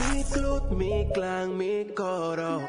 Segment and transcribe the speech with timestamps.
[0.00, 2.60] Mi club, mi clan, mi coro.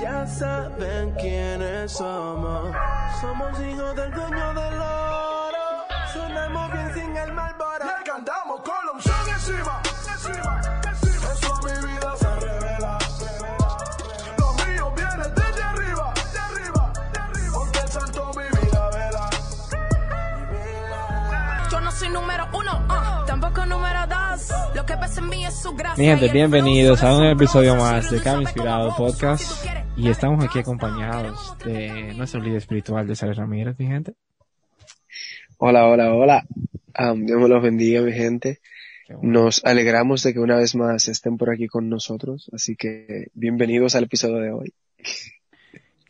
[0.00, 2.74] Ya saben quiénes somos.
[3.20, 5.66] Somos hijos del dueño del oro.
[6.12, 7.51] Sonamos bien sin el malboro.
[25.96, 31.56] Mi gente, bienvenidos a un episodio más de cómo Inspirado Podcast y estamos aquí acompañados
[31.64, 34.14] de nuestro líder espiritual de Sales Ramírez, mi gente.
[35.56, 36.46] Hola, hola, hola.
[36.92, 38.60] Am, Dios me los bendiga, mi gente.
[39.22, 43.94] Nos alegramos de que una vez más estén por aquí con nosotros, así que bienvenidos
[43.94, 44.74] al episodio de hoy.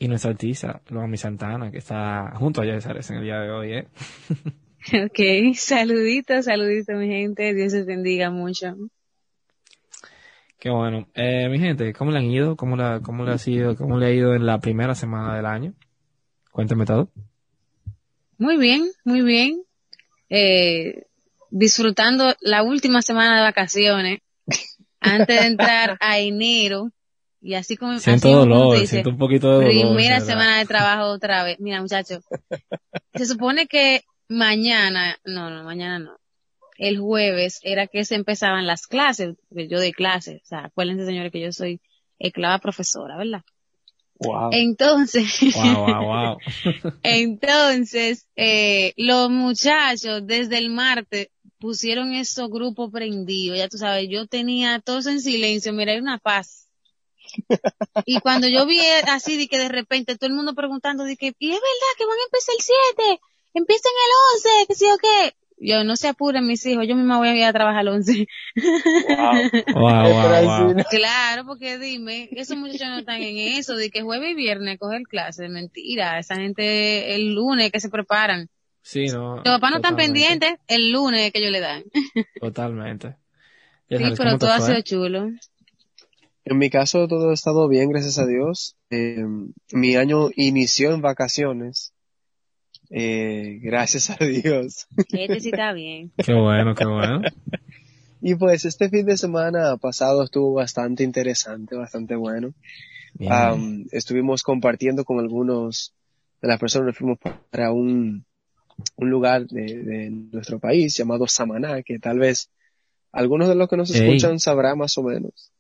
[0.01, 3.73] Y nuestra artista, Loami Santana, que está junto a Yesares en el día de hoy,
[3.75, 3.87] ¿eh?
[5.07, 8.75] Ok, saluditos, saluditos mi gente, Dios les bendiga mucho.
[10.59, 11.09] Qué bueno.
[11.15, 12.57] Eh, mi gente, ¿cómo le han ido?
[12.57, 13.77] ¿Cómo, la, ¿Cómo le ha sido?
[13.77, 15.75] ¿Cómo le ha ido en la primera semana del año?
[16.51, 17.09] Cuéntame todo.
[18.39, 19.63] Muy bien, muy bien.
[20.29, 21.05] Eh,
[21.51, 24.21] disfrutando la última semana de vacaciones
[25.01, 26.91] antes de entrar a enero
[27.41, 29.97] y así como Siento así dolor, dice, siento un poquito de dolor.
[29.97, 31.59] primera semana de trabajo otra vez.
[31.59, 32.25] Mira muchachos,
[33.15, 34.03] se supone que
[34.33, 36.19] mañana, no, no, mañana no.
[36.79, 41.07] El jueves era que se empezaban las clases, porque yo doy clases, o sea, acuérdense
[41.07, 41.81] señores que yo soy
[42.19, 43.43] esclava profesora, ¿verdad?
[44.19, 44.51] Wow.
[44.53, 46.39] Entonces, Wow, wow,
[47.03, 54.27] entonces, eh, los muchachos desde el martes pusieron esos grupos prendidos, ya tú sabes, yo
[54.27, 56.69] tenía todo eso en silencio, mira, hay una paz.
[58.05, 61.35] Y cuando yo vi así de que de repente todo el mundo preguntando de que,
[61.39, 62.65] ¿y es verdad que van a empezar el
[62.97, 63.21] 7?
[63.55, 65.35] Empiezan el 11, que sí o qué.
[65.65, 68.27] Yo, no se apuren mis hijos, yo misma voy a ir a trabajar el 11.
[69.75, 70.85] Wow, wow, wow.
[70.91, 75.03] Claro, porque dime, esos muchachos no están en eso, de que jueves y viernes coger
[75.03, 78.49] clases, mentira, esa gente el lunes que se preparan.
[78.83, 79.37] Sí, no.
[79.37, 81.85] Los papás no están pendientes el lunes que ellos le dan.
[82.41, 83.17] Totalmente.
[83.89, 85.31] Sí, pero ¿cómo te todo ha sido chulo.
[86.45, 88.77] En mi caso todo ha estado bien, gracias a Dios.
[88.91, 89.25] Eh,
[89.73, 91.93] mi año inició en vacaciones.
[92.95, 94.87] Eh, gracias a Dios.
[95.11, 96.13] Este sí está bien.
[96.25, 97.23] Qué bueno, qué bueno.
[98.21, 102.55] Y pues este fin de semana pasado estuvo bastante interesante, bastante bueno.
[103.29, 105.95] Am, estuvimos compartiendo con algunos
[106.41, 107.19] de las personas, nos fuimos
[107.51, 108.25] para un,
[108.97, 112.51] un lugar de, de nuestro país llamado Samaná, que tal vez
[113.11, 114.01] algunos de los que nos Ey.
[114.03, 115.51] escuchan sabrá más o menos.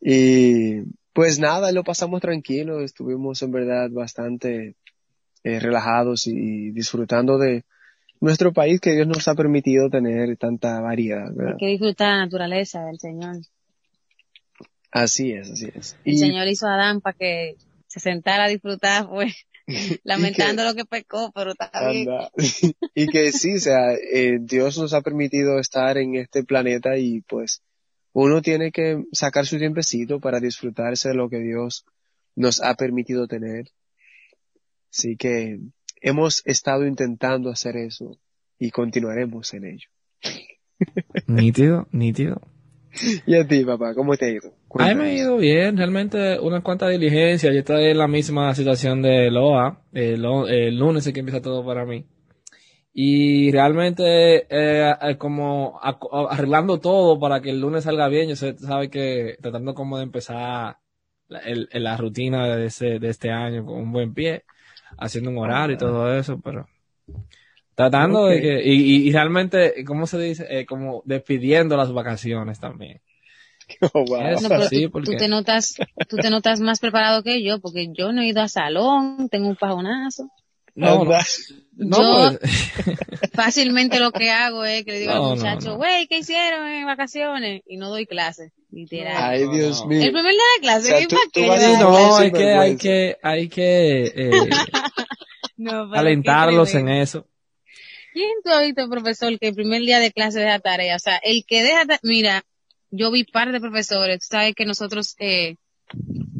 [0.00, 0.82] Y
[1.12, 4.76] pues nada, lo pasamos tranquilo, estuvimos en verdad bastante
[5.48, 7.64] eh, relajados y disfrutando de
[8.20, 11.56] nuestro país que Dios nos ha permitido tener tanta variedad, Hay ¿verdad?
[11.58, 13.36] que disfrutar la naturaleza del Señor.
[14.90, 15.96] Así es, así es.
[16.04, 17.56] El Y Señor hizo a Adán para que
[17.86, 19.34] se sentara a disfrutar, pues,
[20.04, 22.08] lamentando lo que pecó, pero está bien.
[22.94, 27.20] Y que sí, o sea, eh, Dios nos ha permitido estar en este planeta y
[27.20, 27.62] pues
[28.12, 31.84] uno tiene que sacar su tiempecito para disfrutarse de lo que Dios
[32.34, 33.68] nos ha permitido tener.
[34.90, 35.58] Así que
[36.00, 38.18] hemos estado intentando hacer eso
[38.58, 39.88] y continuaremos en ello.
[41.26, 42.40] Nítido, nítido.
[43.26, 44.52] Y a ti, papá, ¿cómo te ha ido?
[44.78, 47.52] A mí me ha ido bien, realmente una cuanta diligencia.
[47.52, 49.82] Yo estoy en la misma situación de Loa.
[49.92, 50.22] El,
[50.76, 52.06] lunes es que empieza todo para mí.
[52.92, 58.56] Y realmente, eh, eh, como arreglando todo para que el lunes salga bien, yo sé,
[58.58, 60.78] sabe que tratando como de empezar
[61.28, 64.42] la, el- la rutina de, ese, de este año con un buen pie,
[64.96, 66.66] haciendo un horario y todo eso, pero
[67.74, 68.30] tratando Ok.
[68.30, 70.46] de que, y, y- y realmente, ¿cómo se dice?
[70.50, 73.00] Eh, como despidiendo las vacaciones también.
[73.92, 74.40] Oh, wow.
[74.40, 75.76] No, pero Sí, tú, porque- tú te notas,
[76.08, 79.48] tú te notas más preparado que yo, porque yo no he ido a salón, tengo
[79.48, 80.30] un pajonazo.
[80.80, 81.18] No, no,
[81.76, 83.00] no, Yo- pues,
[83.34, 85.76] Fácilmente lo que hago es que le digo No, al muchacho, no.
[85.76, 87.62] güey, ¿qué hicieron en vacaciones?
[87.66, 89.16] Y no doy clases, literal.
[89.16, 89.86] Ay, No, Dios no.
[89.88, 90.02] mío.
[90.02, 91.16] El primer día de clase, O sea, ¿y tú-
[91.46, 94.30] vas no, hay que, hay que, hay que eh,
[95.56, 97.26] no, ¿para qué alentarlos en eso.
[98.12, 100.96] ¿Quién tú has visto, profesor, que el primer día de clase deja tarea?
[100.96, 102.42] O sea, el que deja, mira,
[102.90, 105.56] yo vi par de profesores, tú sabes que nosotros eh,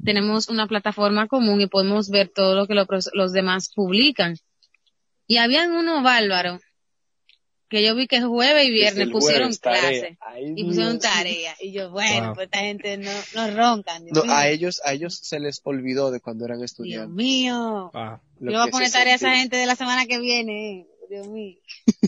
[0.05, 4.37] tenemos una plataforma común y podemos ver todo lo que los, los demás publican.
[5.27, 6.63] Y habían unos bárbaros
[7.69, 9.81] que yo vi que jueves y viernes pusieron jueves, tarea.
[9.83, 11.03] clase Ay, y pusieron Dios.
[11.03, 11.55] tarea.
[11.61, 12.35] Y yo, bueno, Wow.
[12.35, 14.05] pues esta gente no, no roncan.
[14.07, 17.11] Dios No, a ellos, a ellos se les olvidó de cuando eran Dios estudiantes.
[17.15, 17.91] mío.
[17.93, 20.87] Ah, Yo voy a poner tarea a esa gente de la semana que viene.
[21.11, 21.59] Dios mío.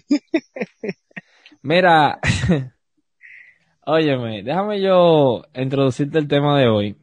[1.63, 2.19] Mira,
[3.87, 6.97] Óyeme, déjame yo introducirte el tema de hoy.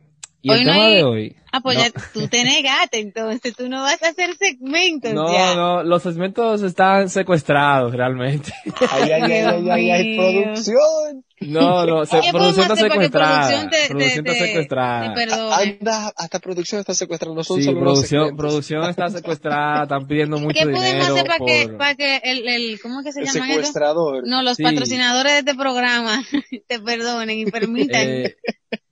[0.48, 1.36] Y Hoy el no tema hay- de hoy.
[1.52, 1.84] Ah, pues No.
[1.84, 5.56] ya tú te negaste, entonces tú no vas a hacer segmentos No, ya.
[5.56, 8.52] no, los segmentos están secuestrados realmente.
[8.92, 10.44] Ay, ay, ay, ay, ay, ay, Dios mío.
[10.44, 11.24] producción.
[11.39, 13.48] No, no, se, ¿Qué producción está secuestrada.
[13.48, 15.13] producción te, producción te- está secuestrada.
[15.13, 15.24] te?
[15.34, 20.39] Anda, hasta producción está secuestrando, no son Sí, solo producción, producción está secuestrada, están pidiendo
[20.39, 20.78] mucho ¿Qué dinero.
[20.78, 23.54] podemos hacer para que, para que el, el, ¿cómo es que se El llama eso?
[23.56, 24.24] secuestrador.
[24.28, 24.63] No, los Sí.
[24.63, 26.24] patrocinadores de este programa
[26.68, 28.01] te perdonen y permitan.
[28.01, 28.36] Eh,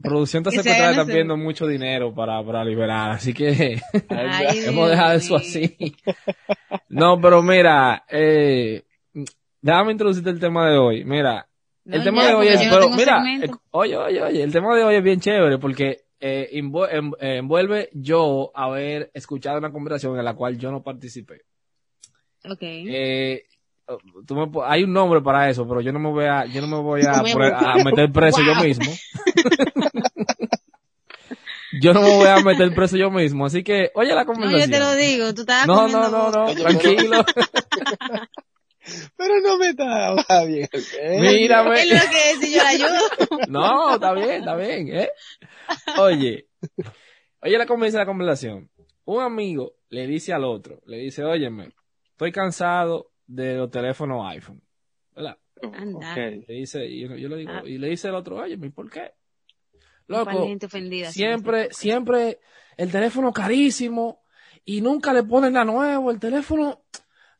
[0.01, 5.13] producción está secuestrada, están pidiendo mucho dinero para, para liberar, así que Ay, hemos dejado
[5.13, 5.75] eso así.
[6.89, 8.83] No, pero mira, eh,
[9.61, 11.03] déjame introducirte el tema de hoy.
[11.03, 11.47] Mira,
[11.85, 13.55] No, el tema ya, de hoy es, yo no pero mira, segmento.
[13.55, 17.89] eh, oye, oye, oye, el tema de hoy es bien chévere porque eh, eh, envuelve
[17.93, 21.41] yo haber escuchado una conversación en la cual yo no participé.
[22.49, 22.61] Ok.
[22.61, 23.43] Eh,
[24.25, 26.61] tú me po- hay un nombre para eso, pero yo no me voy a, yo
[26.61, 28.63] no me voy a, Me poner- a meter preso yo Wow.
[28.63, 28.91] mismo.
[31.81, 34.71] yo no me voy a meter preso yo mismo, así que, oye la no, conversación.
[34.71, 37.25] yo te lo digo, tú estabas No, no, no, no, tranquilo.
[39.35, 40.69] Pero no me está va bien.
[40.99, 41.19] ¿eh?
[41.19, 41.81] Mírame.
[41.81, 42.89] Es lo que es, si yo la ayudo.
[43.49, 45.09] No, está bien, está bien, ¿eh?
[45.99, 46.47] Oye,
[47.41, 48.69] oye la conversa la conversación.
[49.05, 51.69] Un amigo le dice al otro, le dice, óyeme,
[52.11, 54.61] estoy cansado de los teléfonos iPhone.
[55.15, 55.37] ¿Verdad?
[55.73, 56.11] Anda.
[56.11, 56.17] Ok.
[56.47, 57.61] Le dice, y yo, yo le digo, Ah.
[57.65, 59.13] y le dice el otro, oye, ¿y por qué?
[60.07, 60.47] Loco,
[61.09, 62.39] siempre, siempre
[62.77, 64.21] el teléfono carísimo
[64.63, 66.83] y nunca le ponen la nuevo, el teléfono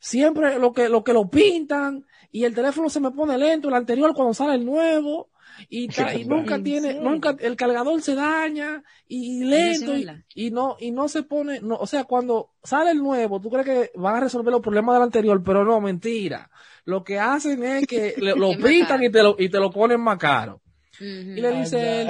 [0.06, 3.74] siempre lo que, lo que lo pintan y el teléfono se me pone lento, el
[3.74, 5.31] anterior cuando sale el nuevo
[5.68, 5.88] y,
[6.28, 9.94] nunca ¿En tiene, nunca, el cargador se daña y lento
[10.36, 13.66] y, no, y no se pone, no, o sea, cuando sale el nuevo, tú crees
[13.66, 16.52] que van a resolver los problemas del anterior, pero no, mentira.
[16.84, 20.02] Lo que hacen es que le- lo pintan y te lo, y te lo ponen
[20.02, 20.62] más caro.
[21.00, 22.07] Y le dice él,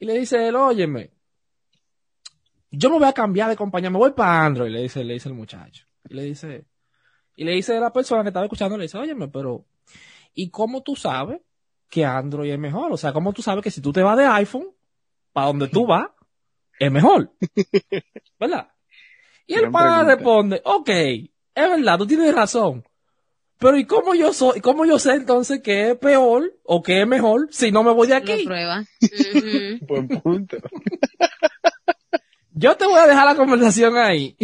[0.00, 1.12] y le dice él, óyeme,
[2.72, 5.28] yo me voy a cambiar de compañía, me voy para Android, le dice, le dice
[5.28, 5.86] el muchacho.
[6.08, 6.64] Y le dice,
[7.36, 9.64] y le dice la persona que estaba escuchando, le dice, óyeme, pero,
[10.34, 11.40] ¿y cómo tú sabes
[11.88, 12.92] que Android es mejor?
[12.92, 14.68] O sea, ¿cómo tú sabes que si tú te vas de iPhone,
[15.32, 16.08] para donde tú vas,
[16.78, 17.32] es mejor?
[18.38, 18.68] ¿Verdad?
[19.46, 20.14] Y el pana pregunta.
[20.14, 22.84] responde, ok, es verdad, tú tienes razón.
[23.58, 27.06] Pero ¿y cómo yo soy, cómo yo sé entonces que es peor o que es
[27.06, 28.44] mejor si no me voy de Lo aquí?
[28.44, 28.84] prueba.
[29.82, 30.56] Buen punto.
[32.56, 34.36] Yo te voy a dejar la conversación ahí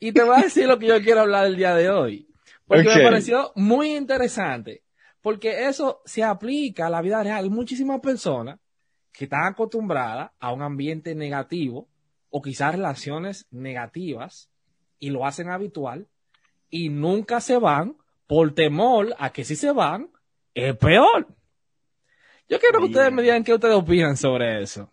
[0.00, 2.26] y te voy a decir lo que yo quiero hablar el día de hoy.
[2.66, 4.82] Porque me pareció muy interesante.
[5.20, 7.44] Porque eso se aplica a la vida real.
[7.44, 8.58] Hay muchísimas personas
[9.12, 11.88] que están acostumbradas a un ambiente negativo
[12.30, 14.50] o quizás relaciones negativas
[14.98, 16.08] y lo hacen habitual
[16.70, 20.10] y nunca se van por temor a que si se van
[20.54, 21.26] es peor.
[22.48, 22.90] Yo quiero que Bien.
[22.92, 24.90] ustedes me digan qué ustedes opinan sobre eso.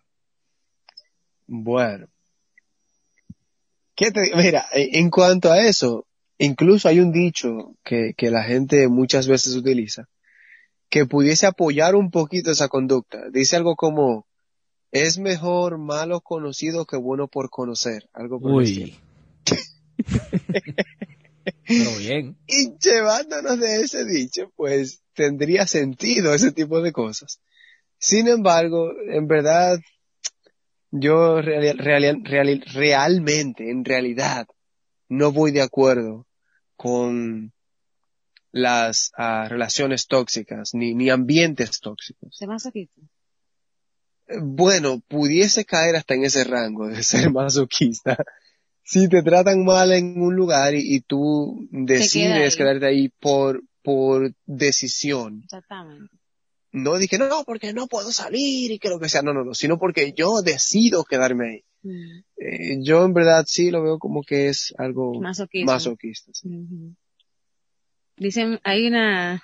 [1.46, 2.08] Bueno.
[3.98, 6.06] ¿Qué te- mira, en en cuanto a eso,
[6.38, 10.08] incluso hay un dicho que, que la gente muchas veces utiliza,
[10.88, 13.28] que pudiese apoyar un poquito esa conducta.
[13.32, 14.24] Dice algo como,
[14.92, 18.08] es mejor malo conocido que bueno por conocer.
[18.12, 18.52] Algo por.
[18.52, 18.96] Uy.
[21.66, 22.36] Pero bien.
[22.46, 27.40] Y llevándonos de ese dicho, pues tendría sentido ese tipo de cosas.
[27.98, 29.80] Sin embargo, en verdad,
[30.90, 34.46] yo real- real- real- realmente, en realidad,
[35.08, 36.26] no voy de acuerdo
[36.76, 37.52] con
[38.50, 42.34] las ah, relaciones tóxicas, ni, ni ambientes tóxicos.
[42.36, 42.88] ¿Se más aquí?
[44.42, 48.16] Bueno, pudiese caer hasta en ese rango de ser masoquista.
[48.82, 52.58] Si te tratan mal en un lugar y, y tú decides ahí.
[52.58, 55.42] quedarte ahí por, por decisión.
[55.44, 56.14] Exactamente.
[56.72, 59.22] No dije, no, porque no puedo salir y que lo que sea.
[59.22, 61.64] No, no, no, sino porque yo decido quedarme ahí.
[61.82, 62.18] Mm.
[62.36, 65.78] Eh, yo en verdad sí lo veo como que es algo masoquista.
[66.32, 66.48] sí.
[66.48, 66.94] Ujú.
[68.16, 69.40] Dicen, hay una,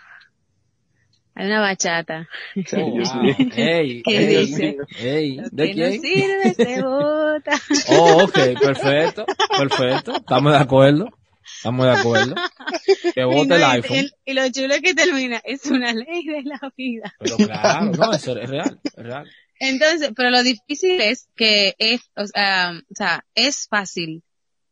[1.35, 2.29] hay una bachata.
[2.55, 3.37] Sí, Oh, wow.
[3.55, 4.77] ¿Qué dice?
[5.53, 5.97] ¿de quién?
[5.97, 7.53] no sirve se bota.
[7.91, 9.25] Oh, ok, perfecto,
[9.57, 10.17] perfecto.
[10.17, 11.09] Estamos de acuerdo.
[11.57, 12.35] Estamos de acuerdo.
[13.15, 14.11] Que Y, vote no, el iPhone.
[14.25, 17.15] y lo chulo es que termina, es una ley de la vida.
[17.19, 19.31] Pero claro, no, eso es real, es real.
[19.61, 24.23] Entonces, pero lo difícil es que es, o sea, o sea, es fácil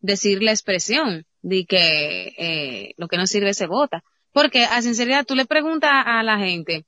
[0.01, 4.03] decir la expresión de que eh, lo que no sirve se vota.
[4.33, 6.85] Porque a sinceridad tú le preguntas a la gente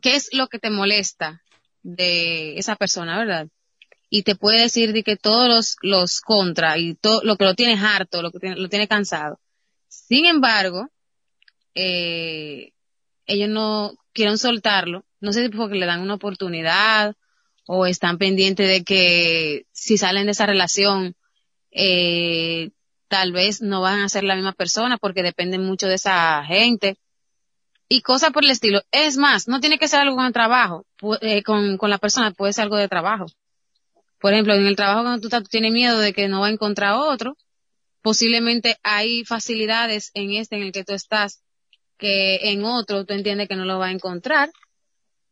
[0.00, 1.42] qué es lo que te molesta
[1.82, 3.48] de esa persona, ¿verdad?
[4.14, 7.54] Y te puede decir de que todos los, los contra y todo lo que lo
[7.54, 9.40] tienes harto, lo que tiene- lo tiene cansado.
[9.88, 10.90] Sin embargo,
[11.74, 12.72] eh,
[13.24, 17.14] ellos no quieren soltarlo, no sé si porque le dan una oportunidad
[17.66, 21.14] o están pendientes de que si salen de esa relación,
[21.70, 22.70] eh,
[23.08, 26.98] tal vez no van a ser la misma persona porque dependen mucho de esa gente
[27.88, 28.82] y cosas por el estilo.
[28.90, 30.84] Es más, no tiene que ser algo con el trabajo,
[31.22, 33.24] eh, con, con la persona, puede ser algo de trabajo.
[34.22, 36.46] Por ejemplo, en el trabajo cuando tú, estás, tú tienes miedo de que no va
[36.46, 37.36] a encontrar otro,
[38.02, 41.42] posiblemente hay facilidades en este en el que tú estás
[41.98, 44.50] que en otro tú entiendes que no lo va a encontrar.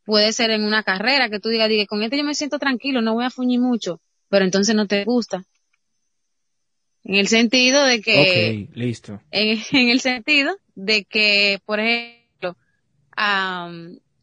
[0.05, 3.01] Puede ser en una carrera que tú digas, diga, con este yo me siento tranquilo,
[3.01, 5.45] no voy a fuñir mucho, pero entonces no te gusta.
[7.05, 9.21] En el sentido de que ok, listo.
[9.31, 12.57] en, en el sentido de que, por ejemplo,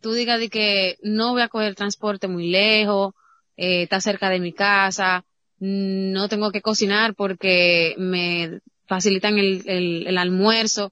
[0.01, 3.13] tú digas de que no voy a coger transporte muy lejos,
[3.57, 5.25] eh, está cerca de mi casa,
[5.59, 10.91] no tengo que cocinar porque me facilitan el, el, el almuerzo,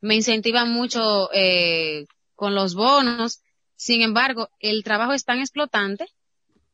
[0.00, 3.40] me incentivan mucho eh, con los bonos,
[3.74, 6.06] sin embargo, el trabajo es tan explotante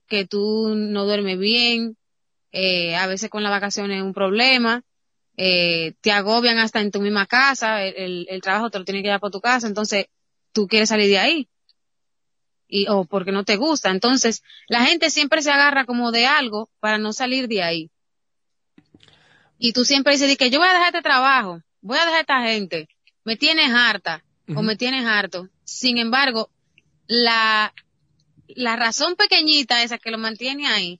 [0.06, 1.96] que tú no duermes bien,
[2.52, 4.84] eh, a veces con las vacaciones es un problema,
[5.36, 9.00] eh, te agobian hasta en tu misma casa, el, el, el trabajo te lo tiene
[9.00, 10.06] que llevar por tu casa, entonces
[10.52, 11.48] tú quieres salir de ahí.
[12.74, 13.90] Y, o porque no te gusta.
[13.90, 17.90] Entonces, la gente siempre se agarra como de algo para no salir de ahí.
[19.58, 22.20] Y tú siempre dices que yo voy a dejar este trabajo, voy a dejar a
[22.20, 22.88] esta gente,
[23.24, 24.24] me tienes harta
[24.56, 25.50] o me tienes harto.
[25.64, 26.50] Sin embargo,
[27.06, 27.74] la,
[28.48, 30.98] la razón pequeñita esa que lo mantiene ahí,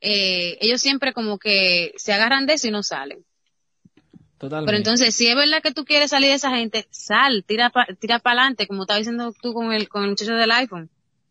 [0.00, 3.24] eh, ellos siempre como que se agarran de eso y no salen.
[4.44, 4.66] Totalmente.
[4.66, 7.86] Pero entonces, si es verdad que tú quieres salir de esa gente, sal, tira pa,
[7.98, 10.90] tira para adelante, como estaba diciendo tú con el, con el muchacho del iPhone.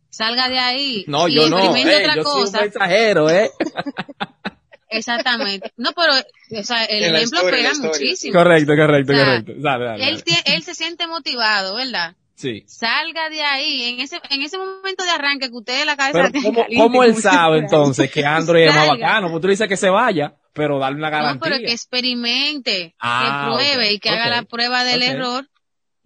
[0.10, 1.06] Salga de ahí.
[1.08, 2.58] no, y yo no, experimente eh, otra yo soy cosa.
[2.60, 3.50] un mensajero, eh.
[4.90, 5.72] Exactamente.
[5.78, 6.14] No, pero,
[6.60, 8.34] o sea, el En ejemplo historia, pega muchísimo.
[8.34, 9.54] correcto, correcto, O sea, correcto.
[9.58, 10.56] Dale, dale, Él, dale.
[10.56, 12.16] él se siente motivado, ¿verdad?
[12.36, 12.64] Sí.
[12.68, 16.44] Salga de ahí, en ese, en ese momento de arranque que usted la cabeza Pero
[16.44, 19.30] ¿cómo, caliente, cómo él sabe entonces que Android es más bacano?
[19.32, 21.42] Pues tú dices que se vaya, pero darle una No, garantía.
[21.52, 25.50] pero que experimente, Ah, que pruebe y que haga la prueba del error.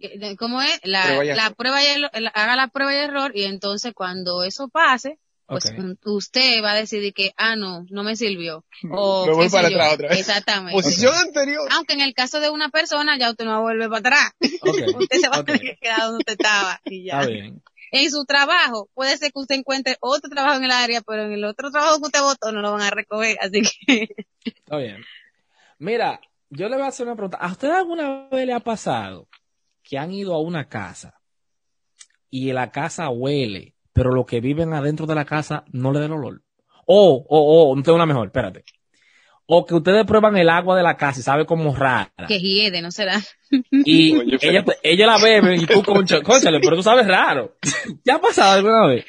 [0.00, 0.80] Eh, ¿Cómo es?
[0.84, 3.92] La, Prueba y la prueba y el- la- haga la prueba y error y entonces
[3.94, 5.64] cuando eso pase, pues
[6.04, 8.64] usted va a decidir que, ah, no, no me sirvió.
[8.90, 10.20] O, Me voy para atrás otra vez.
[10.20, 10.72] Exactamente.
[10.72, 11.66] Posición anterior.
[11.72, 14.32] Aunque en el caso de una persona ya usted no va a volver para atrás.
[15.02, 17.20] Usted se va a tener que quedar donde usted estaba y ya.
[17.20, 17.62] Está bien.
[17.90, 21.32] En su trabajo, puede ser que usted encuentre otro trabajo en el área, pero en
[21.32, 24.08] el otro trabajo que usted votó no lo van a recoger, así que
[24.56, 25.02] Está bien.
[25.78, 27.38] Mira, yo le voy a hacer una pregunta.
[27.38, 29.28] ¿A usted alguna vez le ha pasado
[29.82, 31.20] que han ido a una casa
[32.30, 36.12] y la casa huele, pero los que viven adentro de la casa no le den
[36.12, 36.42] olor?
[36.86, 38.64] O, o, o, no tengo una mejor, espérate.
[39.46, 42.12] O que ustedes prueban el agua de la casa y sabe como rara.
[42.26, 43.18] que hiede, ¿no será?
[43.70, 47.56] Y Oye, ella, ella la bebe y tú, concha, cónchale, pero tú sabes raro.
[48.04, 49.06] ¿Ya ha pasado alguna vez?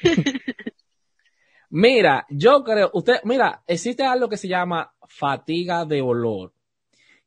[1.70, 6.54] Mira, yo creo, usted, mira, existe algo que se llama fatiga de olor.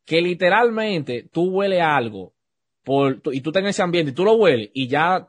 [0.05, 2.35] Que literalmente tú hueles algo
[2.83, 5.29] por, y tú estás en ese ambiente y tú lo hueles y ya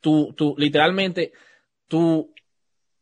[0.00, 1.32] tú, tú, literalmente,
[1.88, 2.32] tu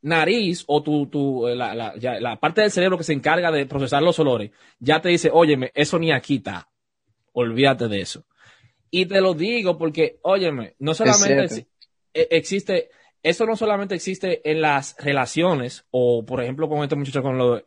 [0.02, 3.50] nariz o tu, tu, eh, la, la, ya, la parte del cerebro que se encarga
[3.50, 6.68] de procesar los olores, ya te dice, óyeme, eso ni aquí está.
[7.32, 8.24] Olvídate de eso.
[8.90, 11.68] Y te lo digo porque, óyeme, no solamente
[12.14, 12.90] e- existe,
[13.22, 17.62] eso no solamente existe en las relaciones, o por ejemplo con este muchacho con lo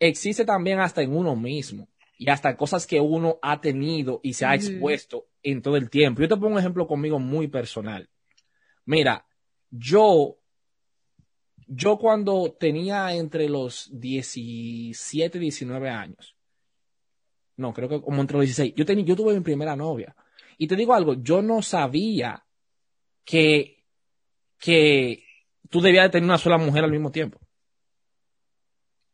[0.00, 1.88] existe también hasta en uno mismo.
[2.20, 6.20] Y hasta cosas que uno ha tenido y se ha expuesto en todo el tiempo.
[6.20, 8.08] Yo te pongo un ejemplo conmigo muy personal.
[8.86, 9.24] Mira,
[9.70, 10.36] yo,
[11.68, 16.34] yo cuando tenía entre los 17 y 19 años,
[17.56, 20.16] no, creo que como entre los 16, yo, yo tuve mi primera novia.
[20.56, 22.44] Y te digo algo, yo no sabía
[23.24, 23.77] que,
[24.58, 25.22] que
[25.68, 27.38] tú debías de tener una sola mujer al mismo tiempo.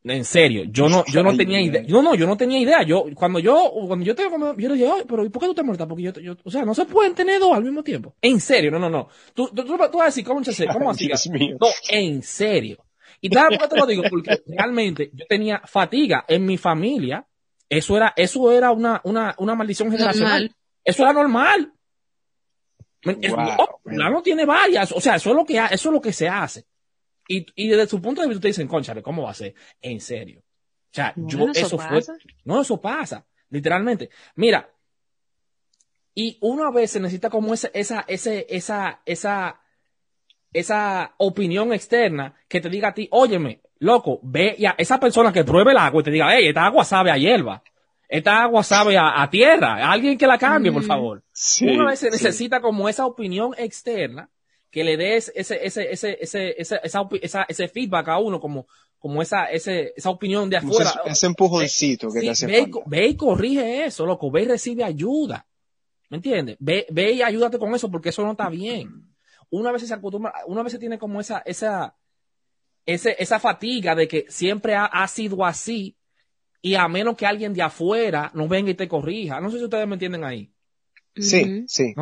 [0.07, 1.83] En serio, yo no, yo no tenía idea.
[1.89, 2.83] No, no, yo no tenía idea.
[2.83, 5.49] Yo, cuando yo, cuando yo tengo, como- yo le dije, "Ay, pero ¿y por qué
[5.49, 5.87] tú te muertas?
[5.89, 8.15] Porque yo, yo, o sea, no se pueden tener dos al mismo tiempo.
[8.21, 9.09] En serio, no, no, no.
[9.33, 11.05] Tú, tú, tú, tú vas a decir, ¿cómo, se- cómo así?
[11.59, 12.85] No, en serio.
[13.23, 14.03] Y sabes por qué te lo digo?
[14.11, 17.27] Porque realmente yo tenía fatiga en mi familia.
[17.71, 20.43] Eso era, eso era una, una, una maldición generacional.
[20.43, 20.57] Normal.
[20.85, 21.73] Eso era normal.
[23.05, 23.57] Wow, no, man.
[23.83, 24.93] fulano tiene varias.
[24.93, 26.67] O sea, eso es lo que, eso es lo que se hace.
[27.29, 29.55] Y, y desde su punto de vista te dicen, conchale, ¿cómo va a ser?
[29.81, 30.41] En serio.
[30.41, 32.15] O sea, yo, eso, eso fue, pasa.
[32.45, 34.11] no, eso pasa, literalmente.
[34.37, 34.71] Mira,
[36.15, 39.61] y uno a veces necesita como esa, esa, ese, esa, esa,
[40.53, 45.33] esa opinión externa que te diga a ti, óyeme, loco, ve y a esa persona
[45.33, 47.63] que pruebe el agua y te diga, hey, esta agua sabe a hierba,
[48.19, 50.87] esta agua sabe a, a tierra, alguien que la cambie, por Mm.
[50.87, 51.23] favor.
[51.33, 52.23] Sí, Uno a veces sí.
[52.25, 54.31] necesita como esa opinión externa
[54.71, 58.67] que le des ese, ese, ese, ese, ese, esa, esa- ese feedback a uno, como,
[58.99, 60.91] como esa, ese, esa opinión de afuera.
[61.05, 62.79] Ese, ese empujoncito que Sí, te hace ve, y, falta.
[62.87, 65.47] ve y corrige eso, loco, ve y recibe ayuda.
[66.11, 66.57] ¿Me entiendes?
[66.61, 68.91] Ve, ve y ayúdate con eso porque eso no está bien.
[69.51, 71.95] Una vez se acostumbra, una vez tiene como esa, esa,
[72.87, 75.97] ese, esa fatiga de que siempre ha, ha sido así
[76.65, 79.39] y a menos que alguien de afuera no venga y te corrija.
[79.39, 80.51] No sé si ustedes me entienden ahí.
[81.15, 81.93] Sí, sí.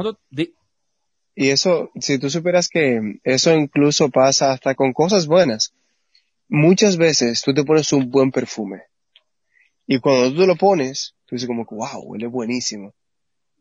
[1.35, 5.75] Y eso, si tú supieras que eso incluso pasa hasta con cosas buenas.
[6.49, 8.83] Muchas veces tú te pones un buen perfume
[9.87, 12.95] y cuando tú lo pones, tú dices como que, wow, huele buenísimo.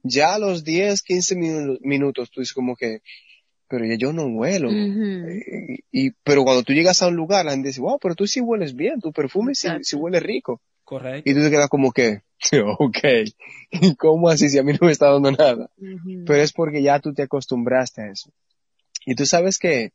[0.03, 3.01] Ya a los 10, 15 minu- minutos tú dices como que,
[3.67, 4.69] pero ya yo no huelo.
[5.91, 8.27] Y, y- pero cuando tú llegas a un lugar, la gente dice, wow, pero tú
[8.27, 10.61] sí hueles bien, tu perfume sí huele rico.
[10.91, 11.29] Correcto.
[11.29, 12.21] Y tú te quedas como que,
[12.79, 12.97] ok,
[13.97, 15.69] ¿cómo así si a mí no me está dando nada?
[15.77, 16.25] Ujú.
[16.25, 18.29] pero es porque ya tú te acostumbraste a eso.
[19.05, 19.93] Y tú sabes que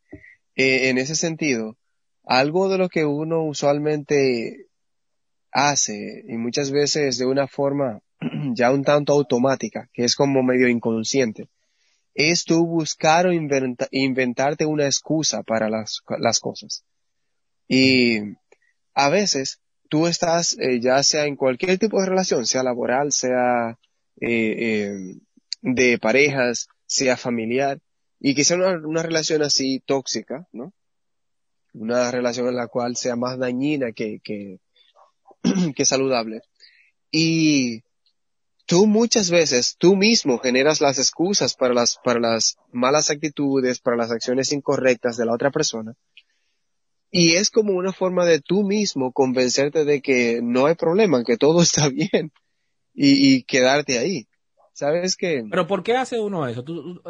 [0.57, 1.77] eh, en ese sentido,
[2.25, 4.69] algo de lo que uno usualmente
[5.53, 8.01] hace, y muchas veces de una forma
[8.55, 11.49] ya un tanto automática, que es como medio inconsciente,
[12.15, 16.85] es tú buscar o inventa- inventarte una excusa para las, las cosas.
[17.69, 18.21] Y
[18.95, 23.79] a veces tú estás, eh, ya sea en cualquier tipo de relación, sea laboral, sea
[24.21, 24.29] eh,
[24.59, 25.15] eh,
[25.63, 27.81] de parejas, sea familiar,
[28.21, 30.73] y que sea una, relación así tóxica, ¿no?
[31.75, 34.61] Una relación en la cual sea más dañina que, que,
[35.77, 36.41] que saludable.
[37.11, 37.83] Y
[38.67, 43.97] tú muchas veces, tú mismo generas las excusas para las, para las malas actitudes, para
[43.97, 45.95] las acciones incorrectas de la otra persona.
[47.11, 51.37] Y es como una forma de tú mismo convencerte de que no hay problema, que
[51.37, 52.33] todo está bien
[52.95, 54.27] y, y quedarte ahí.
[54.73, 55.43] ¿Sabes qué?
[55.51, 56.63] Pero ¿por qué hace uno eso?
[56.63, 57.01] Tú-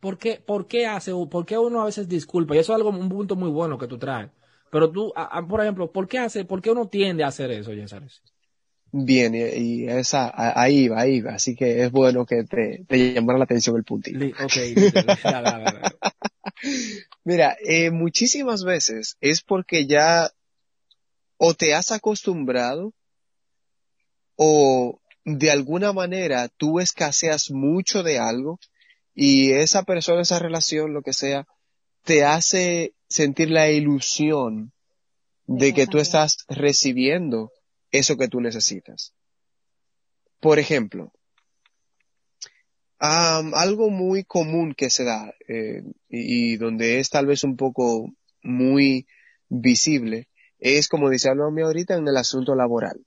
[0.00, 2.54] ¿por, qué, ¿Por qué hace, por qué uno a veces disculpa?
[2.54, 4.30] Y eso es algo, un punto muy bueno que tú traes.
[4.70, 7.50] Pero tú, a- a- por ejemplo, ¿por qué hace, por qué uno tiende a hacer
[7.50, 8.04] eso, César?
[8.92, 9.38] Bien, y,
[9.84, 11.34] y esa, a- ahí va, ahí va.
[11.34, 14.18] Así que es bueno que te, te llamara la atención el puntito.
[14.18, 14.56] Li- Ok,
[15.24, 15.96] dale, dale, dale.
[17.26, 20.30] Mira, eh, muchísimas veces es porque ya
[21.38, 22.94] o te has acostumbrado
[24.36, 28.60] o de alguna manera tú escaseas mucho de algo
[29.12, 31.48] y esa persona, esa relación, lo que sea,
[32.04, 34.72] te hace sentir la ilusión
[35.46, 37.50] de que tú estás recibiendo
[37.90, 39.14] eso que tú necesitas.
[40.38, 41.12] Por ejemplo,
[42.98, 48.12] am, algo muy común que se da eh, y, donde es tal vez un poco
[48.42, 49.06] muy
[49.48, 50.28] visible
[50.58, 53.00] es como dice Alomia ahorita en el asunto laboral.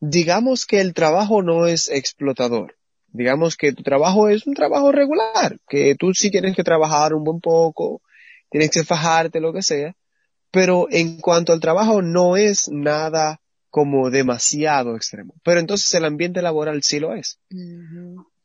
[0.00, 2.76] Digamos que el trabajo no es explotador.
[3.12, 7.24] Digamos que tu trabajo es un trabajo regular, que tú sí tienes que trabajar un
[7.24, 8.00] buen poco,
[8.50, 9.94] tienes que fajarte, lo que sea,
[10.50, 15.34] pero en cuanto al trabajo no es nada como demasiado extremo.
[15.44, 17.38] Pero entonces el ambiente laboral sí lo es.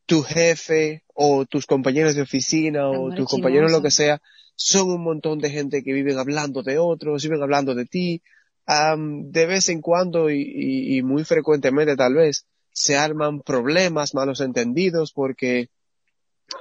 [0.06, 4.22] Tu jefe o tus compañeros de oficina o tus compañeros lo que sea,
[4.56, 8.22] son un montón de gente que viven hablando de otros, viven hablando de ti.
[8.68, 14.14] Am, de vez en cuando y, y- y muy frecuentemente tal vez se arman problemas,
[14.14, 15.70] malos entendidos porque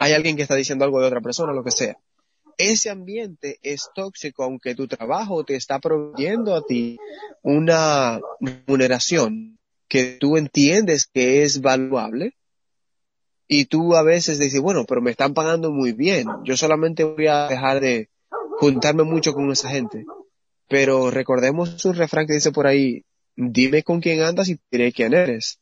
[0.01, 1.97] hay alguien que está diciendo algo de otra persona, lo que sea.
[2.57, 6.99] Ese ambiente es tóxico aunque tu trabajo te está proveyendo a ti
[7.43, 12.35] una remuneración que tú entiendes que es valuable
[13.47, 17.27] y tú a veces dices, bueno, pero me están pagando muy bien, yo solamente voy
[17.27, 18.09] a dejar de
[18.59, 20.05] juntarme mucho con esa gente.
[20.69, 23.05] Pero recordemos un refrán que dice por ahí,
[23.37, 25.61] dime con quién andas y diré quién eres.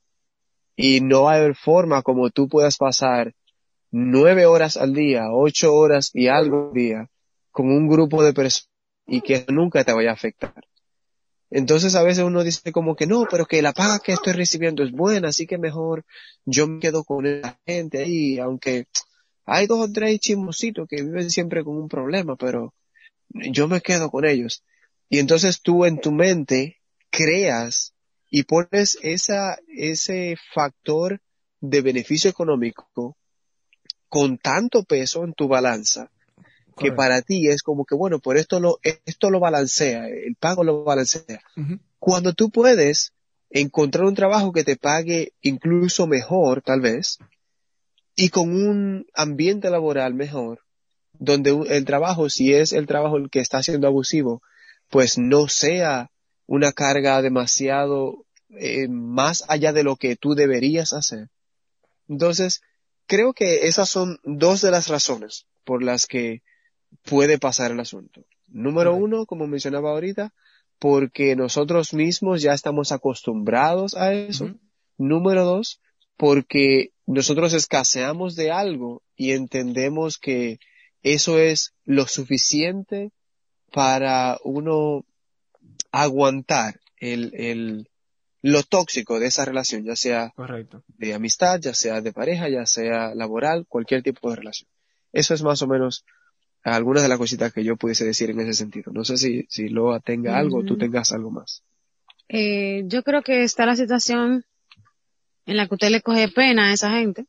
[0.77, 3.35] Y no va a haber forma como tú puedas pasar
[3.91, 7.09] nueve horas al día, ocho horas y algo al día
[7.51, 8.71] con un grupo de personas
[9.07, 10.55] y que nunca te vaya a afectar.
[11.55, 14.83] Entonces a veces uno dice como que no, pero que la paga que estoy recibiendo
[14.83, 16.05] es buena, así que mejor
[16.47, 18.87] yo me quedo con la gente ahí, aunque
[19.45, 22.73] hay dos o tres chismositos que viven siempre con un problema, pero
[23.29, 24.65] yo me quedo con ellos.
[25.11, 26.79] Y entonces tú en tu mente
[27.11, 27.93] creas
[28.31, 31.21] y pones esa, ese factor
[31.61, 33.19] de beneficio económico
[34.09, 36.11] con tanto peso en tu balanza
[36.73, 36.97] que Correcto.
[36.97, 40.85] para ti es como que bueno, por esto lo, esto lo balancea, el pago lo
[40.85, 41.43] balancea.
[41.99, 43.13] Cuando tú puedes
[43.51, 47.19] encontrar un trabajo que te pague incluso mejor, tal vez,
[48.17, 50.61] y con un ambiente laboral mejor,
[51.13, 54.43] donde el trabajo, si es el trabajo el que está siendo abusivo,
[54.89, 56.11] pues no sea
[56.47, 61.29] una carga demasiado eh, más allá de lo que tú deberías hacer.
[62.09, 62.63] Entonces,
[63.07, 66.43] creo que esas son dos de las razones por las que
[67.05, 68.25] puede pasar el asunto.
[68.49, 70.33] Número uno, como mencionaba ahorita,
[70.79, 74.51] porque nosotros mismos ya estamos acostumbrados a eso.
[74.99, 75.81] Número dos,
[76.17, 80.59] porque nosotros escaseamos de algo y entendemos que
[81.03, 83.11] eso es lo suficiente
[83.73, 85.05] para uno
[85.91, 87.89] aguantar el, el,
[88.43, 90.85] lo tóxico de esa relación, ya sea Correcto.
[90.89, 94.69] de amistad, ya sea de pareja, ya sea laboral, cualquier tipo de relación.
[95.13, 96.05] Eso es más o menos
[96.63, 98.93] algunas de las cositas que yo pudiese decir en ese sentido.
[98.93, 100.81] No sé si, si Loa tenga algo o tú Ujú.
[100.81, 101.63] tengas algo más.
[102.29, 104.45] Eh, yo creo que está la situación
[105.47, 107.27] en la que usted le coge pena a esa gente.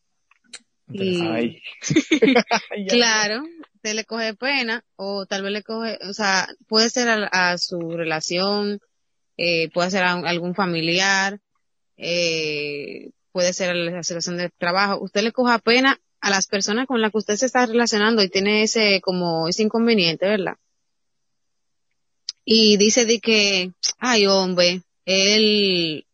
[0.91, 1.61] Y, Ay.
[2.89, 3.43] claro,
[3.75, 7.57] usted le coge pena o tal vez le coge, o sea, puede ser a, a
[7.57, 8.79] su relación,
[9.37, 11.39] eh, puede ser a un- algún familiar,
[11.97, 15.01] eh, puede ser a la situación de trabajo.
[15.01, 18.29] Usted le coja pena a las personas con las que usted se está relacionando y
[18.29, 20.55] tiene ese como ese inconveniente, ¿verdad?
[22.45, 26.05] Y dice de que, ay hombre, él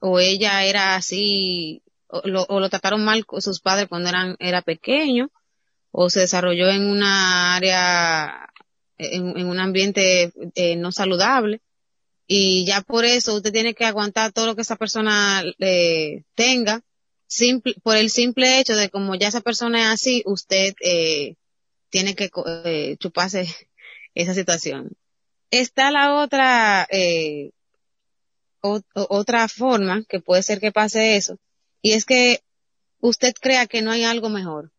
[0.00, 4.62] o ella era así, o lo, o lo trataron mal sus padres cuando eran, era
[4.62, 5.30] pequeño,
[5.92, 8.48] o se desarrolló en una área,
[8.98, 11.60] en, en un ambiente eh, no saludable,
[12.26, 16.82] y ya por eso usted tiene que aguantar todo lo que esa persona eh, tenga,
[17.32, 21.34] simple, por el simple hecho de como ya esa persona es así, usted eh,
[21.90, 22.30] tiene que
[22.64, 23.46] eh, chuparse
[24.14, 24.90] esa situación.
[25.50, 27.50] Está la otra, eh,
[28.60, 31.38] o- otra forma que puede ser que pase eso,
[31.82, 32.40] y es que
[33.00, 34.70] usted crea que no hay algo mejor,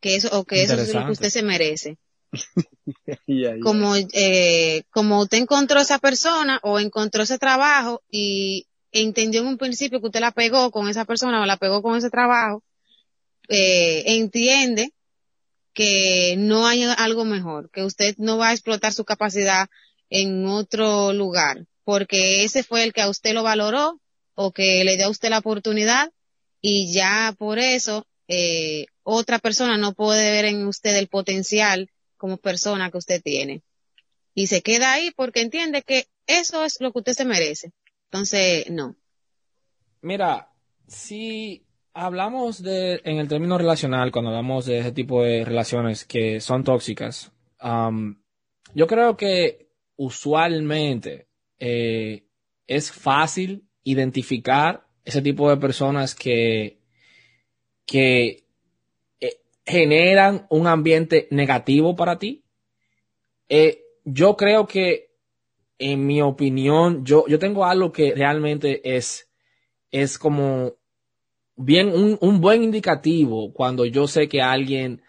[0.00, 1.96] que eso, o que eso es lo que usted se merece.
[3.62, 9.58] Como, eh, como usted encontró esa persona o encontró ese trabajo y entendió en un
[9.58, 12.62] principio que usted la pegó con esa persona o la pegó con ese trabajo,
[13.48, 14.92] eh, entiende
[15.74, 19.68] que no hay algo mejor, que usted no va a explotar su capacidad
[20.10, 24.00] en otro lugar, porque ese fue el que a usted lo valoró
[24.34, 26.12] o que le dio a usted la oportunidad
[26.60, 32.36] y ya por eso eh, otra persona no puede ver en usted el potencial como
[32.36, 33.62] persona que usted tiene.
[34.34, 37.72] Y se queda ahí porque entiende que eso es lo que usted se merece.
[38.12, 38.94] Entonces, no.
[40.02, 40.52] Mira,
[40.86, 46.38] si hablamos de, en el término relacional, cuando hablamos de ese tipo de relaciones que
[46.38, 48.22] son tóxicas, am,
[48.74, 52.26] yo creo que usualmente eh,
[52.66, 56.80] es fácil identificar ese tipo de personas que,
[57.86, 58.44] que
[59.20, 62.44] eh, generan un ambiente negativo para ti.
[63.48, 65.11] Eh, yo creo que,
[65.90, 69.28] en mi opinión, yo, yo tengo algo que realmente es
[69.90, 70.72] es como
[71.54, 75.02] bien un, un buen indicativo cuando yo sé que alguien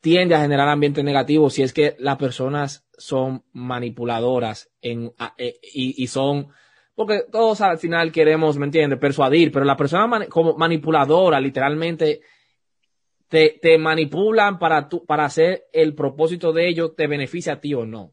[0.00, 6.02] tiende a generar ambiente negativo si es que las personas son manipuladoras en, eh, y,
[6.02, 6.48] y son
[6.94, 8.68] porque todos al final queremos, ¿me?
[8.98, 12.20] Persuadir, pero la persona como manipuladora literalmente
[13.26, 17.72] te, te manipulan para tu, para hacer el propósito de ellos, te beneficia a ti
[17.72, 18.12] o no.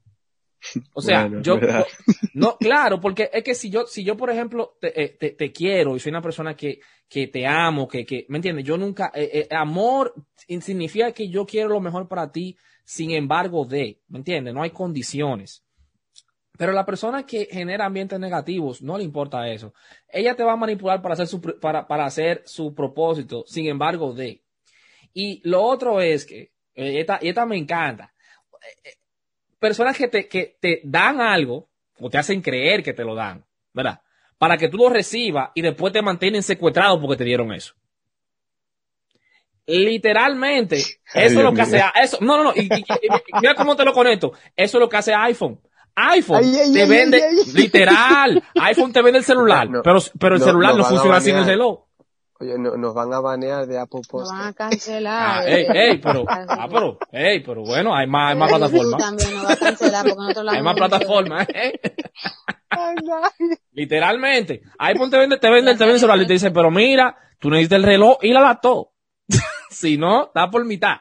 [0.94, 1.86] O sea, Bueno, yo, ¿verdad?
[2.34, 5.52] no, claro, porque es que si yo, si yo, por ejemplo, te, eh, te, te
[5.52, 8.66] quiero y soy una persona que, que te amo, que, que, ¿me entiendes?
[8.66, 10.14] Yo nunca, eh, eh, amor
[10.48, 14.54] significa que yo quiero lo mejor para ti, sin embargo de, ¿me entiendes?
[14.54, 15.64] No hay condiciones.
[16.58, 19.74] Pero la persona que genera ambientes negativos, no le importa eso.
[20.10, 24.12] Ella te va a manipular para hacer su, para, para hacer su propósito, sin embargo
[24.14, 24.42] de.
[25.14, 28.12] Y lo otro es que, eh, esta, y esta me encanta,
[29.60, 33.46] personas que te, que te dan algo o te hacen creer que te lo dan,
[33.74, 34.02] ¿verdad?
[34.38, 37.74] Para que tú lo recibas y después te mantienen secuestrado porque te dieron eso.
[39.66, 43.54] Literalmente, eso Ay, es lo que hace, eso, no, no, no, y, y- y- mira
[43.56, 45.60] cómo te lo conecto, eso es lo que hace iPhone.
[45.96, 50.36] iPhone Ay, te ay, vende, ay, literal, iPhone te vende el celular, No, pero, pero
[50.36, 51.87] el no, celular no, a funciona sin el reloj.
[52.40, 54.58] Oye, no- nos van a banear de Apple Lo van a Podcast.
[54.58, 55.40] cancelar.
[55.40, 58.98] Ah, ey, ey, pero, ah, pero, ey, pero bueno, hay más, hay más plataformas.
[59.04, 61.80] también nos va a cancelar porque nosotros la Hay más plataformas, ¿eh?
[63.72, 64.62] Literalmente.
[64.80, 67.50] iPhone te vende, te vende, te vende el celular y te dice, pero mira, tú
[67.50, 68.90] necesitas el reloj y la laptop.
[69.70, 70.98] si no, está por mitad.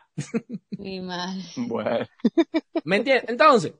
[0.70, 1.42] Mi madre.
[1.56, 2.06] Bueno,
[2.84, 3.28] ¿Me entiendes?
[3.28, 3.74] Entonces,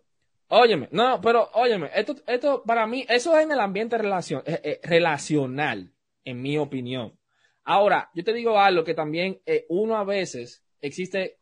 [0.48, 4.60] óyeme, no, pero óyeme, esto, esto para mí, eso es en el ambiente relacion- eh,
[4.62, 5.92] eh, relacional,
[6.24, 7.18] en mi opinión.
[7.68, 11.40] Ahora, yo te digo algo que también eh, uno a veces existe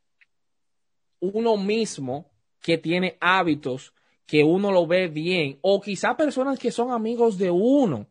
[1.20, 3.92] uno mismo que tiene hábitos
[4.26, 8.08] que uno lo ve bien, o quizá personas que son amigos de uno,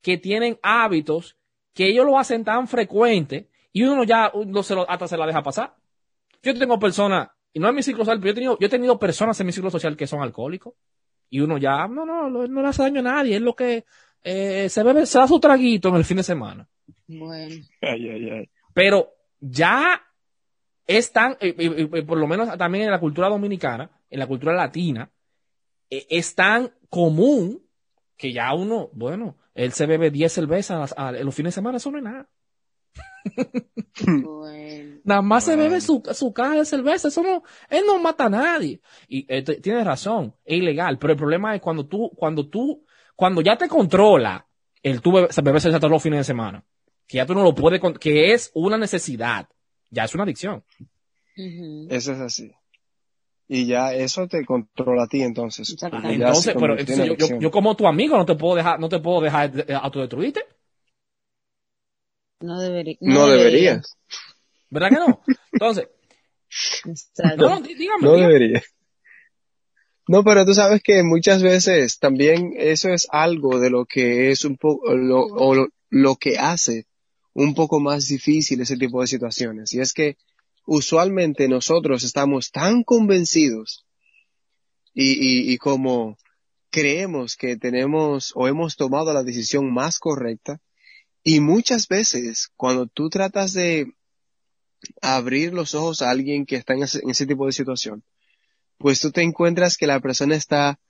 [0.00, 1.36] que tienen hábitos
[1.74, 5.26] que ellos lo hacen tan frecuente y uno ya uno se lo, hasta se la
[5.26, 5.74] deja pasar.
[6.44, 8.70] Yo tengo personas y no es mi ciclo social, pero yo he tenido, yo he
[8.70, 10.74] tenido personas en mi ciclo social que son alcohólicos.
[11.28, 13.84] Y uno ya, no, no, no, no le hace daño a nadie, es lo que
[14.22, 16.68] eh, se bebe, se da su traguito en el fin de semana.
[17.06, 17.54] Bueno.
[17.80, 18.50] Ay, ay, ay.
[18.74, 19.10] Pero
[19.40, 20.00] ya
[20.86, 24.26] es tan, eh, eh, eh, por lo menos también en la cultura dominicana, en la
[24.26, 25.10] cultura latina,
[25.90, 27.62] eh, es tan común
[28.16, 31.76] que ya uno, bueno, él se bebe 10 cervezas a- en los fines de semana,
[31.78, 32.28] eso no es nada.
[34.06, 35.00] Bueno.
[35.04, 38.30] Nada más se bebe su, su caja de cerveza, eso no, él no mata a
[38.30, 38.80] nadie.
[39.08, 42.84] Y eh, tienes razón, es ilegal, pero el problema es cuando tú, cuando tú,
[43.16, 44.46] cuando ya te controla
[44.82, 46.64] el tú bebe, beber cerveza todos los fines de semana,
[47.12, 49.46] que ya tú no lo puedes, que es una necesidad,
[49.90, 50.64] ya es una adicción.
[51.36, 52.50] Eso es así.
[53.48, 55.76] Y ya eso te controla a ti entonces.
[55.82, 59.20] Entonces, pero entonces yo, yo, como tu amigo no te puedo dejar, no te puedo
[59.20, 60.40] dejar eh, autodestruirte,
[62.40, 62.96] No debería.
[63.00, 63.94] No deberías.
[64.70, 65.20] ¿verdad que no?
[65.52, 65.88] Entonces,
[67.36, 68.32] no, dí- dígame, No dígame.
[68.32, 68.64] deberías.
[70.08, 74.46] No, pero tú sabes que muchas veces también eso es algo de lo que es
[74.46, 76.86] un poco, lo, o lo, lo que hace
[77.34, 79.72] un poco más difícil ese tipo de situaciones.
[79.72, 80.16] Y es que
[80.66, 83.84] usualmente nosotros estamos tan convencidos
[84.94, 86.18] y, y, como
[86.70, 90.60] creemos que tenemos o hemos tomado la decisión más correcta
[91.24, 93.86] y muchas veces cuando tú tratas de
[95.00, 98.02] abrir los ojos a alguien que está en ese, tipo de situación,
[98.78, 100.80] pues tú te encuentras que la persona está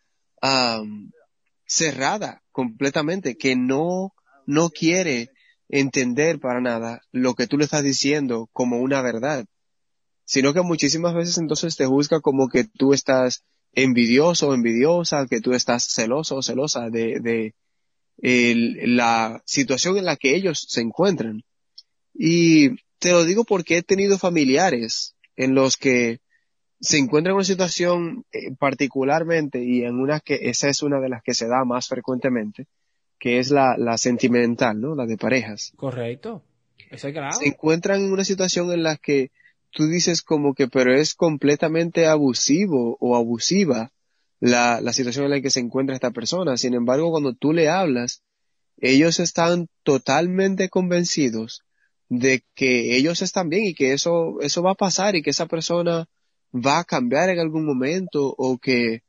[1.66, 4.14] cerrada completamente, que no,
[4.46, 5.30] no quiere
[5.72, 9.46] entender para nada lo que tú le estás diciendo como una verdad,
[10.24, 15.40] sino que muchísimas veces entonces te juzga como que tú estás envidioso o envidiosa, que
[15.40, 17.54] tú estás celoso o celosa de, de
[18.86, 21.42] la situación en la que ellos se encuentran.
[22.14, 26.20] Y te lo digo porque he tenido familiares en los que
[26.80, 31.08] se encuentran en una situación eh, particularmente y en una que esa es una de
[31.08, 32.66] las que se da más frecuentemente,
[33.22, 34.96] que es la, la sentimental, ¿no?
[34.96, 35.72] La de parejas.
[35.76, 36.42] Correcto.
[36.90, 37.32] Ese es grave.
[37.32, 39.30] Se encuentran en una situación en la que
[39.70, 43.92] tú dices como que pero es completamente abusivo o abusiva
[44.40, 46.56] la, la situación en la que se encuentra esta persona.
[46.56, 48.24] Sin embargo, cuando tú le hablas,
[48.78, 51.62] ellos están totalmente convencidos
[52.08, 55.46] de que ellos están bien y que eso, eso va a pasar y que esa
[55.46, 56.08] persona
[56.52, 59.04] va a cambiar en algún momento o que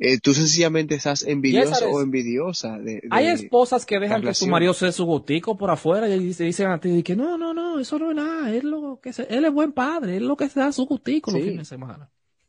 [0.00, 4.46] eh, tú sencillamente estás envidioso o envidiosa de, de- Hay esposas que dejan que su
[4.46, 7.52] marido se dé su gustico por afuera y te dicen a ti que no, no,
[7.54, 10.36] no, eso no es nada, él, lo que se- él es buen padre, él lo
[10.36, 12.10] que se da su gustico los fines de semana.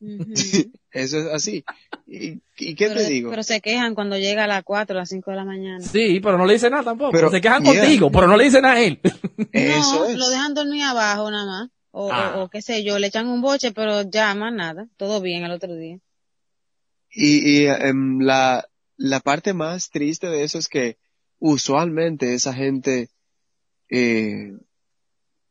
[0.92, 1.62] Eso es así.
[2.06, 3.30] ¿Y, y qué pero, te digo?
[3.30, 5.80] pero se quejan cuando llega a las 4 a las 5 de la mañana.
[5.80, 7.12] Sí, pero no le dice nada tampoco.
[7.12, 7.74] Pero, se quejan yeah.
[7.82, 8.98] contigo, pero no le dicen a él.
[9.52, 10.16] Eso no, es.
[10.16, 11.70] lo dejan dormir abajo nada más.
[11.92, 12.34] O, o- Ah.
[12.42, 14.88] o qué sé yo, le echan un boche, pero ya más nada.
[14.96, 15.98] Todo bien el otro día.
[17.12, 20.98] Y, em, la, la parte más triste de eso es que
[21.38, 23.10] usualmente esa gente
[23.88, 24.52] eh,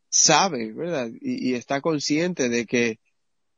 [0.08, 1.10] sabe, ¿verdad?
[1.20, 2.98] Y, está consciente de que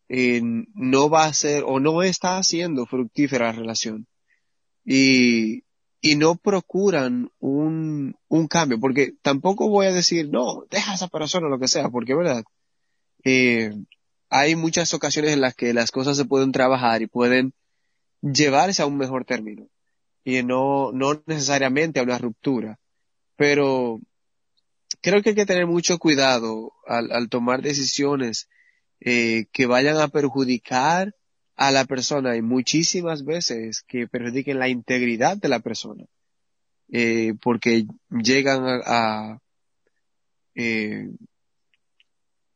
[0.08, 0.42] eh,
[0.74, 4.06] no va a ser o no está haciendo fructífera la relación.
[4.84, 5.64] Y,
[6.00, 11.08] y no procuran un, un cambio, porque tampoco voy a decir, no, deja a esa
[11.08, 12.44] persona lo que sea, porque, ¿verdad?
[13.24, 13.72] Eh,
[14.28, 17.54] hay muchas ocasiones en las que las cosas se pueden trabajar y pueden
[18.22, 19.68] llevarse a un mejor término
[20.24, 22.78] y no, no necesariamente a una ruptura.
[23.36, 24.00] Pero
[25.00, 28.48] creo que hay que tener mucho cuidado al, tomar decisiones
[29.00, 31.14] eh, que vayan a perjudicar
[31.56, 36.04] a la persona y muchísimas veces que perjudiquen la integridad de la persona.
[36.94, 39.38] Eh, porque llegan a, a
[40.54, 41.08] eh,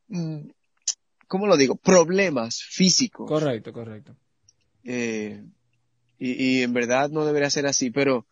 [0.09, 0.49] mm,
[1.27, 1.77] ¿cómo lo digo?
[1.77, 3.29] Problemas físicos.
[3.29, 4.17] Correcto, correcto.
[4.87, 5.43] Eh,
[6.19, 8.27] y, y en verdad no debería ser así, pero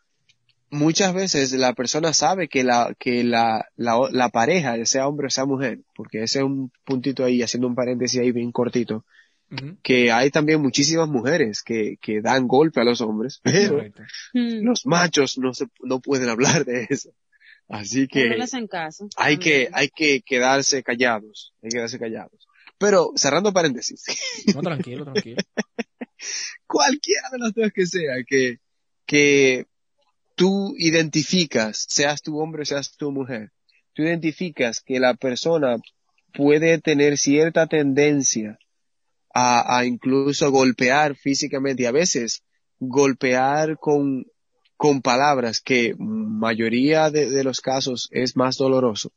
[0.70, 5.30] muchas veces la persona sabe que la, que la, la, la pareja, sea hombre o
[5.30, 9.04] sea mujer, porque ese es un puntito ahí, haciendo un paréntesis ahí bien cortito,
[9.84, 14.02] que hay también muchísimas mujeres que, que dan golpe a los hombres, pero Correcto.
[14.32, 14.64] Mm.
[14.64, 17.10] los machos no se, no pueden hablar de eso.
[17.68, 19.08] Así no que caso.
[19.16, 22.48] hay que, hay que quedarse callados, hay que quedarse callados.
[22.78, 24.04] Pero cerrando paréntesis,
[24.54, 25.36] No, tranquilo, tranquilo.
[26.66, 28.58] cualquiera de las dos que sea, que,
[29.06, 29.66] que
[30.34, 33.52] tú identificas, seas tu hombre o seas tu mujer,
[33.92, 35.76] tú identificas que la persona
[36.32, 38.58] puede tener cierta tendencia
[39.32, 42.42] a, a incluso golpear físicamente y a veces
[42.78, 44.26] golpear con,
[44.76, 49.12] con palabras que mayoría de, de los casos es más doloroso.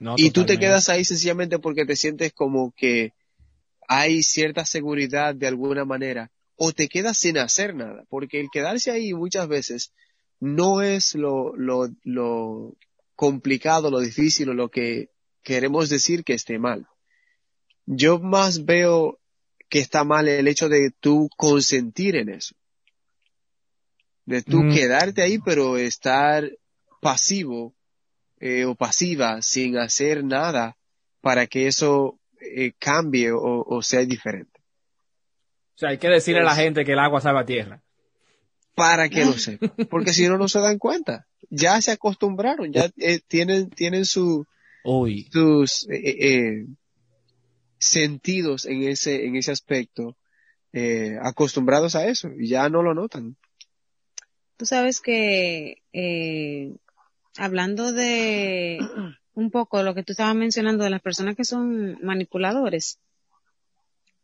[0.00, 3.12] No, Y tú te quedas ahí sencillamente porque te sientes como que
[3.88, 8.90] hay cierta seguridad de alguna manera, o te quedas sin hacer nada, porque el quedarse
[8.90, 9.92] ahí muchas veces
[10.40, 12.76] no es lo, lo, lo
[13.16, 15.10] complicado, lo difícil o lo que
[15.42, 16.86] queremos decir que esté mal.
[17.86, 19.18] Yo más veo
[19.68, 22.54] que está mal el hecho de tú consentir en eso.
[24.24, 24.72] De tú Mm.
[24.72, 26.50] quedarte ahí, pero estar
[27.00, 27.74] pasivo
[28.40, 30.76] eh, o pasiva sin hacer nada
[31.20, 34.60] para que eso eh, cambie o, o sea diferente.
[35.74, 37.82] O sea, hay que decirle a la gente que el agua salva tierra.
[38.74, 39.72] Para que lo sepan.
[39.90, 41.26] Porque si no, no se dan cuenta.
[41.50, 44.46] Ya se acostumbraron, ya eh, tienen, tienen su,
[44.84, 45.28] Uy.
[45.32, 46.66] sus eh, eh, eh,
[47.78, 50.16] sentidos en ese, en ese aspecto
[50.72, 53.36] eh, acostumbrados a eso y ya no lo notan.
[54.56, 56.74] Tú sabes que, eh,
[57.36, 58.78] hablando de
[59.34, 62.98] un poco lo que tú estabas mencionando de las personas que son manipuladores,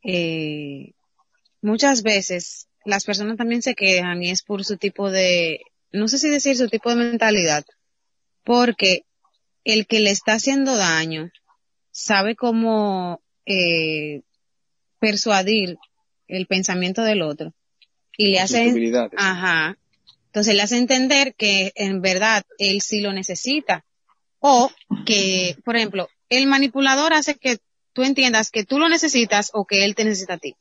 [0.03, 0.93] eh,
[1.61, 5.61] muchas veces las personas también se quejan y es por su tipo de,
[5.93, 7.65] no sé si decir su tipo de mentalidad,
[8.45, 9.05] porque
[9.65, 11.31] el que le está haciendo daño
[11.91, 14.23] sabe cómo eh,
[14.99, 15.79] persuadir
[16.29, 17.53] el pensamiento del otro
[18.17, 18.73] y le hace.
[19.17, 19.79] Ajá.
[20.27, 23.85] Entonces le hace entender que en verdad él sí lo necesita.
[24.41, 24.71] O
[25.07, 27.59] que, por ejemplo, el manipulador hace que
[27.93, 30.57] tú entiendas que tú lo necesitas o que él te necesita a ti.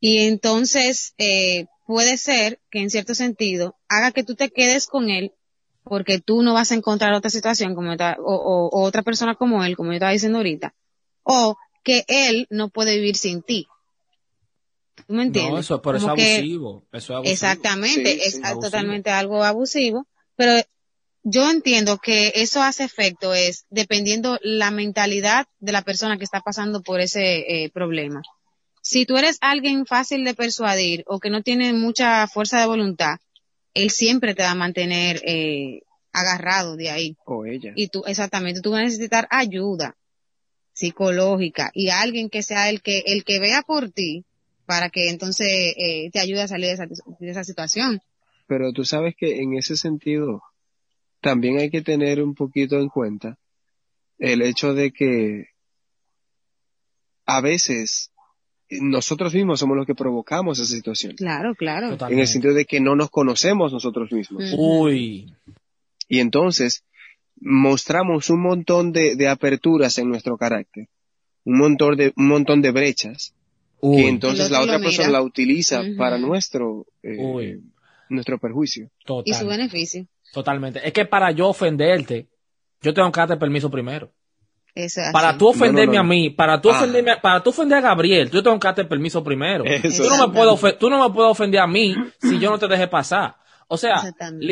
[0.00, 5.10] Y entonces eh, puede ser que en cierto sentido haga que tú te quedes con
[5.10, 5.32] él
[5.82, 9.34] porque tú no vas a encontrar otra situación como esta- o, o- o otra persona
[9.34, 10.74] como él, como yo estaba diciendo ahorita.
[11.22, 13.66] O que él no puede vivir sin ti.
[15.06, 15.52] ¿Tú me entiendes?
[15.52, 16.86] No, eso, pero es que- abusivo.
[16.92, 17.32] Eso es abusivo.
[17.32, 18.60] Exactamente, Sí, es sí, a- abusivo.
[18.70, 20.52] totalmente algo abusivo, pero
[21.24, 26.40] yo entiendo que eso hace efecto es dependiendo la mentalidad de la persona que está
[26.40, 28.22] pasando por ese eh, problema.
[28.82, 33.16] Si tú eres alguien fácil de persuadir o que no tiene mucha fuerza de voluntad,
[33.72, 35.80] él siempre te va a mantener eh,
[36.12, 37.16] agarrado de ahí.
[37.24, 37.72] O ella.
[37.74, 39.96] Y tú, exactamente, tú vas a necesitar ayuda
[40.74, 44.26] psicológica y alguien que sea el que, el que vea por ti
[44.66, 48.02] para que entonces eh, te ayude a salir de esa, de esa situación.
[48.46, 50.42] Pero tú sabes que en ese sentido
[51.24, 53.38] también hay que tener un poquito en cuenta
[54.18, 55.46] el hecho de que
[57.24, 58.12] a veces
[58.68, 61.14] nosotros mismos somos los que provocamos esa situación.
[61.16, 61.96] Claro, claro.
[62.10, 64.54] En el sentido de que no nos conocemos nosotros mismos.
[64.54, 65.34] Uy.
[66.08, 66.84] Y entonces
[67.40, 70.88] mostramos un montón de, de aperturas en nuestro carácter,
[71.44, 73.34] un montón de, un montón de brechas,
[73.80, 74.02] Uy.
[74.02, 75.20] que entonces la otra persona mira.
[75.20, 77.62] la utiliza para nuestro, eh, Uy.
[78.10, 78.90] nuestro perjuicio.
[79.06, 79.24] Total.
[79.24, 80.06] Y su beneficio.
[80.34, 80.86] Totalmente.
[80.86, 82.28] Es que para yo ofenderte,
[82.82, 84.12] yo tengo que darte permiso primero.
[84.74, 85.38] Eso es Para así.
[85.38, 86.12] tú ofenderme No, no, no.
[86.12, 86.76] a mí, para tú Ah.
[86.78, 89.64] ofenderme, a- para tú ofender a Gabriel, yo tengo que darte permiso primero.
[89.64, 92.50] Eso Tú no, me puedes ofe- tú no me puedes ofender a mí si yo
[92.50, 93.36] no te deje pasar.
[93.68, 94.02] O sea,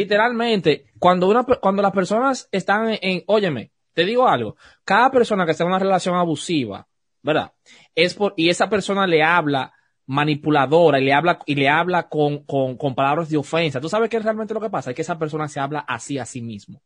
[0.07, 5.45] literalmente, cuando una, cuando las personas están en, en- óyeme, te digo algo, cada persona
[5.45, 6.87] que está en una relación abusiva,
[7.23, 7.53] ¿verdad?
[7.95, 9.73] Es por, y esa persona le habla
[10.07, 13.81] manipuladora y le habla, y le habla con, con, con palabras de ofensa.
[13.81, 14.91] ¿Tú sabes qué es realmente lo que pasa?
[14.91, 16.83] Es que esa persona se habla así a sí mismo.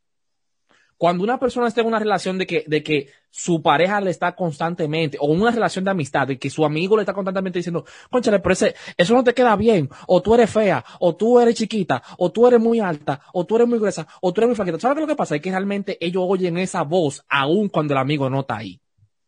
[0.99, 4.35] Cuando una persona está en una relación de que, de que su pareja le está
[4.35, 8.39] constantemente, o una relación de amistad, de que su amigo le está constantemente diciendo, conchale,
[8.39, 12.03] pero ese- eso no te queda bien, o tú eres fea, o tú eres chiquita,
[12.17, 14.79] o tú eres muy alta, o tú eres muy gruesa, o tú eres muy flaquita.
[14.81, 15.37] ¿Sabes lo que pasa?
[15.37, 18.81] Es que realmente ellos oyen esa voz aún cuando el amigo no está ahí.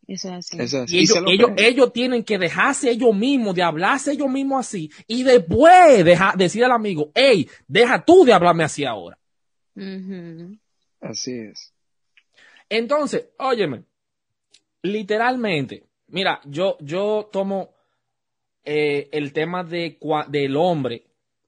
[0.09, 0.61] Eso es así.
[0.61, 0.93] Eso es.
[0.93, 4.91] Y ellos, lo ellos, ellos tienen que dejarse ellos mismos, de hablarse ellos mismos así,
[5.07, 9.19] y después deja, decir al amigo, hey, deja tú de hablarme así ahora.
[11.01, 11.73] Así es.
[12.71, 13.85] Entonces, óyeme,
[14.83, 17.75] literalmente, mira, yo, yo tomo
[18.65, 21.07] eh, el tema de, cua- del hombre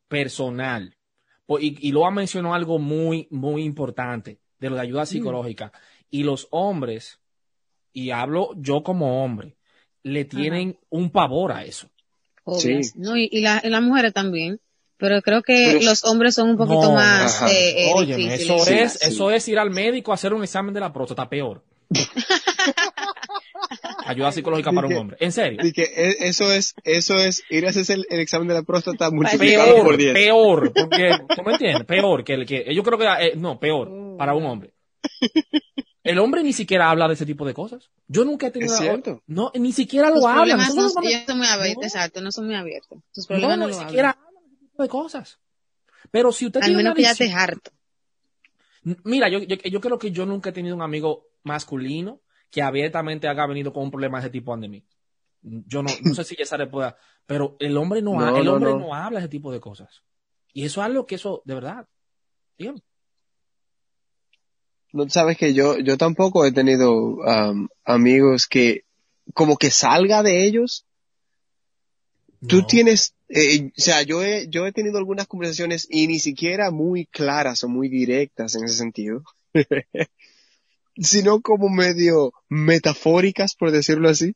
[0.08, 0.94] personal,
[1.60, 5.72] y, y lo ha mencionado algo muy, muy importante, de lo de ayuda psicológica.
[6.10, 7.18] Y los hombres,
[7.92, 9.56] y hablo yo como hombre,
[10.02, 11.88] le tienen un pavor a eso.
[12.44, 12.82] Obvio.
[12.82, 12.92] Sí.
[12.96, 14.60] No, y, y, la- y las mujeres también.
[14.96, 18.50] Pero creo que Pero- los hombres son un poquito No, más eh, eh, Óyeme, difíciles.
[18.50, 19.08] eso Sí, es, sí.
[19.08, 21.62] eso es ir al médico a hacer un examen de la próstata, peor.
[24.06, 25.16] Ayuda psicológica para un hombre.
[25.20, 25.60] En serio.
[25.62, 28.62] Y que e- eso es, eso es ir a hacer el, el examen de la
[28.62, 30.12] próstata multiplicado por Peor, 10.
[30.14, 31.86] peor, porque, ¿tú me entiendes?
[31.86, 34.70] Peor que el que, yo creo que, eh, no, peor, para un hombre.
[36.02, 37.90] El hombre ni siquiera habla de ese tipo de cosas.
[38.08, 39.22] Yo nunca he tenido, Es cierto.
[39.26, 40.36] no, ni siquiera lo hablan.
[40.58, 41.86] problemas Eso no, no- ellos son muy abiertos, No.
[41.86, 42.98] exacto, no son muy abiertos.
[43.12, 44.34] Sus no, problemas no, ni lo siquiera hablan.
[44.34, 45.38] de ese tipo de cosas.
[46.10, 47.70] Pero si usted Al tiene menos una que ya te harto.
[49.04, 53.28] Mira, yo, yo, yo creo que yo nunca he tenido un amigo masculino que abiertamente
[53.28, 54.82] haya venido con un problema de ese tipo ante mí.
[55.42, 56.96] Yo no, no sé si Yesare pueda,
[57.26, 58.78] pero el hombre no, No, ha- el no, hombre no.
[58.78, 58.94] no.
[58.94, 60.02] habla ese tipo de cosas.
[60.52, 61.86] Y eso es algo que eso, de verdad.
[62.58, 62.82] Dígame.
[64.92, 68.84] No sabes que yo, yo tampoco he tenido um, amigos que
[69.34, 70.84] como que salga de ellos.
[72.46, 76.70] Tú tienes, eh, o sea, yo he, yo he tenido algunas conversaciones y ni siquiera
[76.70, 79.22] muy claras o muy directas en ese sentido,
[80.96, 84.34] sino como medio metafóricas, por decirlo así.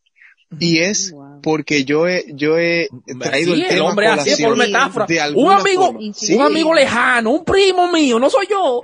[0.60, 1.40] Y es Wow.
[1.42, 2.88] porque yo he, yo he
[3.20, 5.06] traído Sí, el tema hombre así por metáfora.
[5.06, 5.98] de Un amigo.
[6.14, 6.34] Sí.
[6.34, 8.80] un amigo lejano, un primo mío, no soy yo.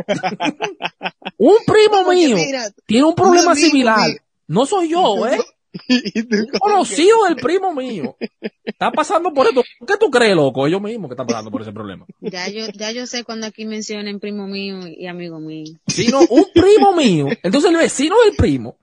[1.38, 4.08] un primo mío mira, tiene un problema similar.
[4.08, 4.18] mío.
[4.48, 5.38] No soy yo, ¿eh?
[5.88, 8.16] Un conocido del primo mío.
[8.64, 9.62] Está pasando por esto.
[9.86, 10.66] ¿Qué tú crees, loco?
[10.66, 12.04] Ellos mismos que están pasando por ese problema.
[12.20, 15.76] Ya yo, ya yo sé cuando aquí mencionen primo mío y amigo mío.
[15.86, 17.26] Sino un primo mío.
[17.44, 18.76] Entonces el vecino del primo,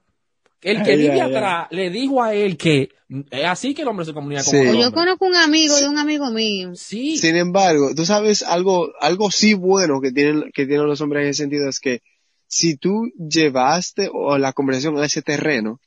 [0.61, 1.35] el que Ay, vive ay, ay.
[1.35, 2.89] atrás, le dijo a él que
[3.31, 5.97] es así que el hombre se comunica con el yo conozco un amigo de un
[5.97, 6.75] amigo mío.
[6.75, 7.17] Sí.
[7.17, 11.29] Sin embargo, tú sabes algo, algo sí bueno que tienen, que tienen los hombres en
[11.29, 12.01] ese sentido es que
[12.47, 15.79] si tú llevaste o la conversación a ese terreno,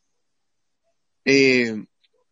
[1.25, 1.85] eh,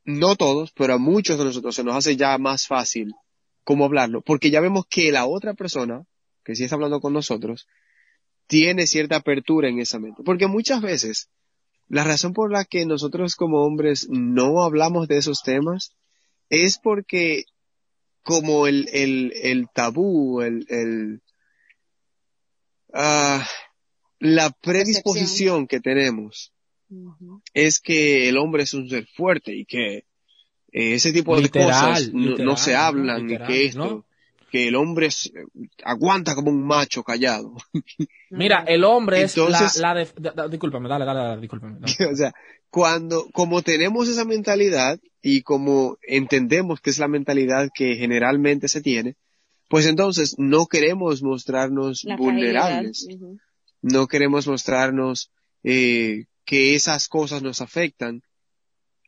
[0.04, 3.12] no todos, pero a muchos de nosotros se nos hace ya más fácil
[3.64, 6.04] cómo hablarlo, porque ya vemos que la otra persona,
[6.42, 7.66] que sí está hablando con nosotros,
[8.46, 10.22] tiene cierta apertura en esa mente.
[10.24, 11.28] Porque muchas veces,
[11.88, 15.94] la razón por la que nosotros como hombres no hablamos de esos temas
[16.50, 17.44] es porque
[18.22, 21.22] como el, el, el tabú, el, el,
[22.92, 23.46] ah,
[24.18, 26.52] la predisposición que tenemos
[27.54, 30.04] es que el hombre es un ser fuerte y que eh,
[30.94, 34.07] ese tipo de cosas no, literal, no se hablan y que esto, ¿no?
[34.50, 35.30] Que el hombre es-
[35.84, 37.54] aguanta como un macho callado.
[38.30, 41.78] Mira, el hombre Entonces- es la, la de, da- discúlpame, dale, dale, dale, discúlpame.
[41.80, 42.06] dale.
[42.12, 42.32] o sea,
[42.70, 48.80] cuando, como tenemos esa mentalidad y como entendemos que es la mentalidad que generalmente se
[48.80, 49.16] tiene,
[49.68, 53.06] pues entonces no queremos mostrarnos La vulnerables.
[53.82, 55.30] no queremos mostrarnos
[55.62, 58.22] eh, que esas cosas nos afectan,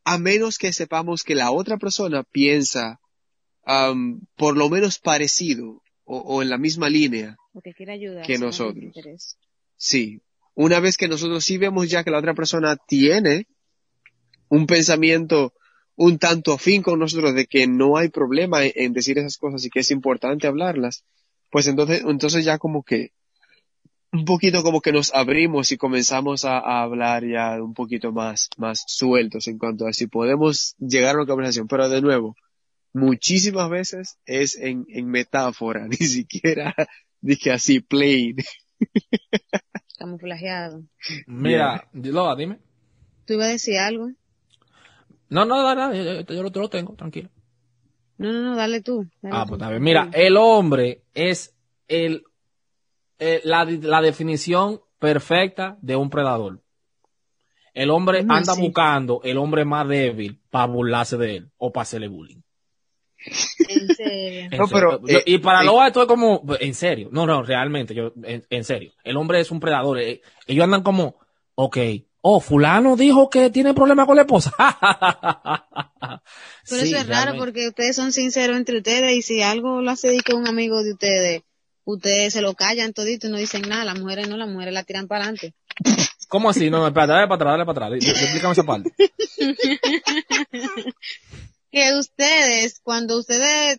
[0.05, 2.99] a menos que sepamos que la otra persona piensa
[4.37, 7.37] por lo menos parecido o, o en la misma línea.
[7.53, 8.27] Porque quiere ayudar.
[8.27, 9.37] Que nosotros.
[9.77, 10.21] Sí,
[10.55, 13.47] una vez que nosotros sí vemos ya que la otra persona tiene
[14.49, 15.53] un pensamiento
[15.97, 19.64] un tanto afín con nosotros de que no hay problema en, en decir esas cosas
[19.64, 21.05] y que es importante hablarlas,
[21.51, 23.12] pues entonces, entonces ya como que
[24.12, 28.49] un poquito como que nos abrimos y comenzamos a, a hablar ya un poquito más,
[28.57, 31.68] más sueltos en cuanto a si podemos llegar a una conversación.
[31.68, 32.35] Pero de nuevo,
[32.93, 36.74] muchísimas veces es en, en metáfora, ni siquiera
[37.20, 38.36] dije así, plain.
[39.99, 40.82] Camuflajeado.
[41.26, 42.59] Mira, Lola, dime.
[43.26, 44.11] ¿Tú ibas a decir algo?
[45.28, 47.30] No, no, dale, dale, yo, yo- yo lo, yo lo tengo, tranquilo.
[48.18, 49.07] No, no, no, dale tú.
[49.22, 49.57] dale Ah, tú.
[49.59, 49.82] pues bien.
[49.82, 51.55] Mira, el hombre es
[51.88, 52.24] el,
[53.18, 56.62] eh, la, la definición perfecta de un predador.
[57.72, 61.82] El hombre ¿Cómo anda buscando el hombre más débil para burlarse de él o para
[61.82, 62.41] hacerle bullying.
[63.68, 64.49] En serio.
[64.51, 67.43] En No, pero, eh, y para eh, Loa esto es como, en serio, no, no,
[67.43, 71.16] realmente, yo, en, en serio, el hombre es un predador, eh, ellos andan como,
[71.55, 71.79] ok,
[72.23, 74.53] oh, fulano dijo que tiene problemas con la esposa.
[76.68, 79.91] Pero Sí, eso es raro porque ustedes son sinceros entre ustedes y si algo lo
[79.91, 81.43] hace que un amigo de ustedes,
[81.85, 83.85] ustedes se lo callan todito y no dicen nada.
[83.85, 85.55] Las mujeres no, las mujeres la tiran para adelante.
[86.29, 86.71] ¿Cómo así?
[86.71, 88.93] No, espérate, dale para atrás, dale para atrás, explícame esa parte.
[91.71, 93.79] Que ustedes, cuando ustedes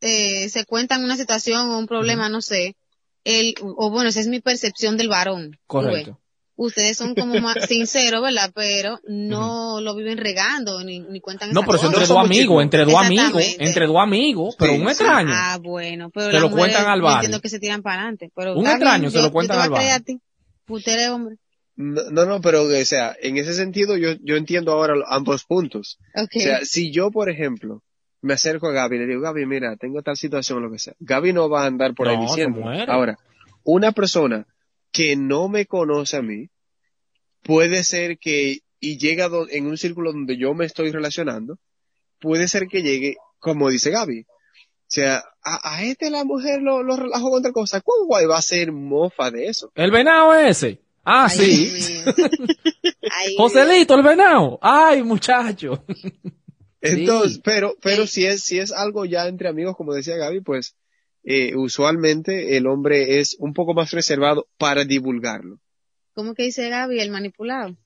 [0.00, 2.76] eh, se cuentan una situación o un problema, no sé,
[3.24, 5.58] el, o bueno, esa es mi percepción del varón.
[5.66, 6.18] Correcto.
[6.56, 8.50] Ustedes son como más sinceros, ¿verdad?
[8.54, 12.84] Pero no lo viven regando ni, ni cuentan No, pero eso entre dos amigos, entre
[12.84, 15.30] dos amigos, entre dos amigos, pero Sí, un extraño.
[15.34, 18.30] Ah, bueno, pero Se lo cuentan al entiendo que se tiran para adelante.
[18.34, 20.20] Pero Un extraño bien, se yo- lo yo cuentan te al ti.
[20.68, 21.36] Usted eres hombre.
[21.82, 25.98] No, no, pero, o sea, en ese sentido yo, yo entiendo ahora ambos puntos.
[26.14, 26.30] Ok.
[26.36, 27.82] O sea, si yo, por ejemplo,
[28.20, 30.78] me acerco a Gaby y le digo, Gaby, mira, tengo tal situación o lo que
[30.78, 30.94] sea.
[31.00, 32.60] Gaby no va a andar por ahí No, diciendo.
[32.92, 33.18] Ahora,
[33.64, 34.46] una persona
[34.92, 36.48] que no me conoce a mí,
[37.42, 41.58] puede ser que, y llega do- en un círculo donde yo me estoy relacionando,
[42.20, 44.20] puede ser que llegue, como dice Gaby.
[44.22, 47.80] O sea, a, a este la mujer lo, lo relajó con otra cosa.
[47.80, 49.70] ¿Cuál guay va a ser mofa de eso?
[49.76, 50.80] El venado ese.
[51.12, 52.02] Ah, Ay, sí.
[53.10, 54.58] Ay, Joselito, el venado.
[54.62, 55.84] Ay, muchacho.
[56.80, 57.40] Entonces, Sí.
[57.44, 58.12] pero, pero Sí.
[58.22, 60.76] si es, si es algo ya entre amigos, como decía Gaby, pues,
[61.24, 65.58] eh, usualmente el hombre es un poco más reservado para divulgarlo.
[66.14, 67.00] ¿Cómo que dice Gaby?
[67.00, 67.76] El manipulado.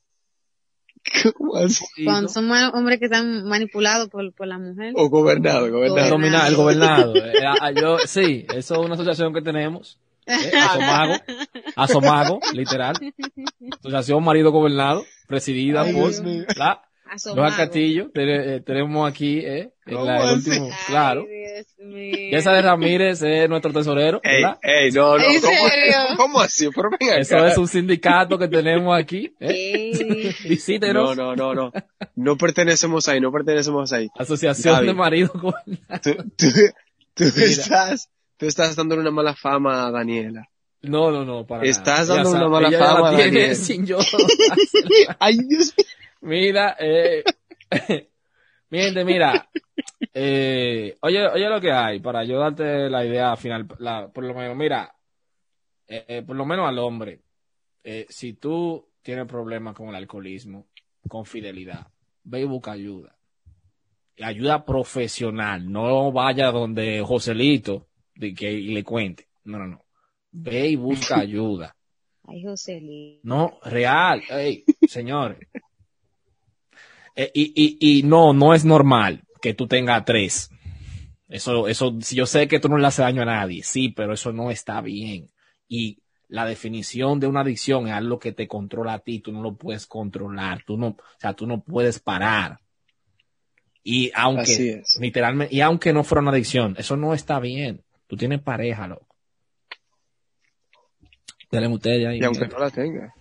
[1.36, 1.84] ¿Cómo así?
[2.04, 4.92] Cuando son hombres que están manipulados por, por la mujer.
[4.96, 6.08] O gobernado, el gobernado.
[6.10, 7.16] dominar, el gobernado.
[7.16, 9.98] Eh, a- a- yo, sí, eso es una asociación que tenemos.
[10.26, 11.14] Eh, Asomago,
[11.76, 12.94] Asomago, literal.
[13.80, 16.12] Asociación Marido Gobernado, presidida Ay, por
[16.56, 18.10] la, Castillo.
[18.14, 20.50] Eh, tenemos aquí, eh, en ¿Cómo la, el así?
[20.50, 21.26] último, Ay, claro.
[21.78, 24.58] Y esa de Ramírez es nuestro tesorero, Ey, ¿verdad?
[24.62, 25.24] ey, no, no.
[25.24, 25.96] ¿En ¿cómo, serio?
[26.16, 26.68] ¿Cómo así?
[26.74, 27.18] Pero ven acá.
[27.20, 30.34] Eso es un sindicato que tenemos aquí, eh.
[30.48, 31.16] Visítenos.
[31.16, 31.72] No, no, no, no.
[32.16, 34.08] No pertenecemos ahí, no pertenecemos ahí.
[34.18, 36.00] Asociación de Marido Gobernado.
[36.02, 36.46] Tú, tú,
[37.14, 40.48] tú estás, tú estás dando una mala fama a Daniela.
[40.82, 42.22] No, no, no, para Estás nada.
[42.22, 43.56] dando Ella una sabe- mala fama, la tiene Daniel.
[43.56, 43.98] sin yo.
[45.18, 45.86] Ay, Dios mío.
[46.20, 47.24] Mira, eh,
[48.70, 49.48] mi gente, mira,
[50.12, 54.34] eh, oye, oye lo que hay, para yo darte la idea final, la, por lo
[54.34, 54.94] menos, mira,
[55.86, 57.20] eh, eh, por lo menos al hombre,
[57.82, 60.66] eh, si tú tienes problemas con el alcoholismo,
[61.08, 61.86] con fidelidad,
[62.24, 63.14] ve y busca ayuda.
[64.16, 69.84] Y ayuda profesional, no vaya donde Joselito de que, y le cuente, no, no, no,
[70.32, 71.76] ve y busca ayuda.
[72.26, 73.20] Ay, Joselito.
[73.24, 75.38] No, real, ey, señores.
[77.16, 80.50] Eh, y, y, y no, no es normal que tú tengas tres.
[81.28, 84.14] Eso, eso, si yo sé que tú no le haces daño a nadie, sí, pero
[84.14, 85.28] eso no está bien.
[85.68, 89.42] Y la definición de una adicción es algo que te controla a ti, tú no
[89.42, 92.58] lo puedes controlar, tú no, o sea, tú no puedes parar.
[93.84, 97.83] Y aunque, literalmente, y aunque no fuera una adicción, eso no está bien.
[98.14, 99.08] Tú tienes pareja, loco.
[101.50, 102.20] Denle ustedes ahí.
[102.20, 103.12] Y aunque no la tenga.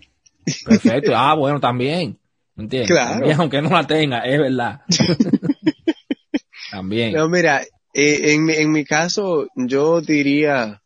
[0.63, 1.13] Perfecto.
[1.15, 2.19] Ah, bueno, también.
[2.55, 2.91] ¿Entiendes?
[2.91, 3.13] Claro.
[3.15, 4.81] También, aunque no la tenga, es verdad.
[6.69, 7.13] también.
[7.13, 10.83] No, mira, eh, en, mi- en mi caso, yo diría,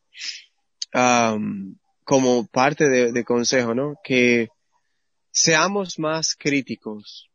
[0.93, 3.95] am, como parte de, de consejo, ¿no?
[4.05, 4.47] Que
[5.31, 7.29] seamos más críticos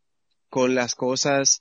[0.48, 1.60] con las cosas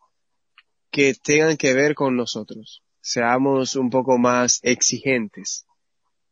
[0.89, 2.82] que tengan que ver con nosotros.
[3.02, 5.66] Seamos un poco más exigentes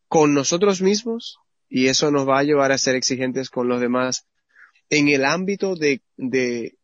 [0.08, 4.28] con nosotros mismos y eso nos va a llevar a ser exigentes con los demás
[4.90, 6.78] en el ámbito de, de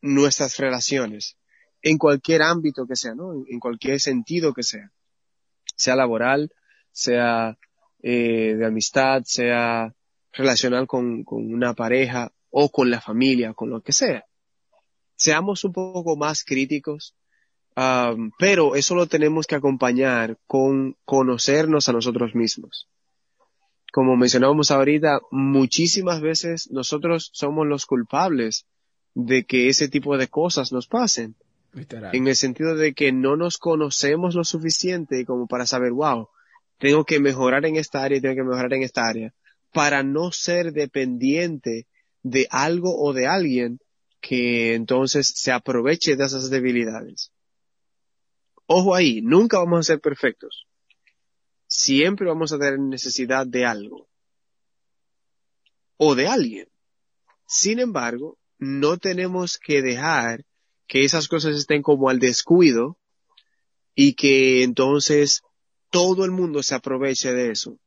[0.00, 1.36] nuestras relaciones
[1.82, 3.32] en cualquier ámbito que sea, ¿no?
[3.32, 4.90] En, cualquier sentido que sea.
[5.76, 6.52] Sea laboral,
[6.90, 7.56] sea
[8.02, 9.94] eh, de amistad, sea
[10.32, 14.24] relacional con, con una pareja o con la familia, con lo que sea.
[15.14, 17.14] Seamos un poco más críticos,
[18.38, 22.88] pero eso lo tenemos que acompañar con conocernos a nosotros mismos.
[23.92, 28.66] Como mencionábamos ahorita, muchísimas veces nosotros somos los culpables
[29.14, 31.36] de que ese tipo de cosas nos pasen
[31.72, 32.14] Literal.
[32.14, 36.28] en el sentido de que no nos conocemos lo suficiente como para saber, wow,
[36.78, 39.32] tengo que mejorar en esta área tengo que mejorar en esta área,
[39.72, 41.86] para no ser dependiente
[42.22, 43.78] de algo o de alguien
[44.20, 47.30] que entonces se aproveche de esas debilidades.
[48.70, 50.66] Ojo ahí, nunca vamos a ser perfectos.
[51.66, 54.08] Siempre vamos a tener necesidad de algo.
[55.96, 56.68] O de alguien.
[57.46, 60.44] Sin embargo, no tenemos que dejar
[60.86, 62.98] que esas cosas estén como al descuido
[63.94, 65.40] y que entonces
[65.90, 67.80] todo el mundo se aproveche de eso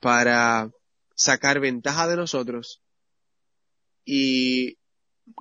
[0.00, 0.68] para
[1.14, 2.82] sacar ventaja de nosotros
[4.04, 4.78] y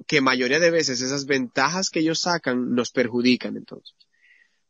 [0.05, 3.95] que mayoría de veces esas ventajas que ellos sacan nos perjudican entonces.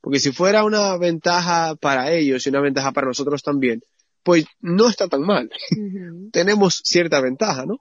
[0.04, 3.84] Porque si fuera una ventaja para ellos y una ventaja para nosotros también,
[4.22, 5.50] pues no está tan mal.
[6.34, 7.80] Tenemos cierta ventaja, ¿no?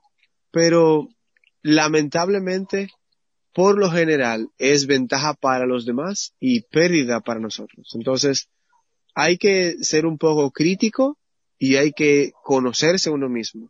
[0.49, 1.09] Pero
[1.63, 2.91] lamentablemente,
[3.51, 7.91] por lo general, es ventaja para los demás y pérdida para nosotros.
[7.93, 8.47] Entonces,
[9.13, 11.17] hay que ser un poco crítico
[11.59, 13.69] y hay que conocerse uno mismo.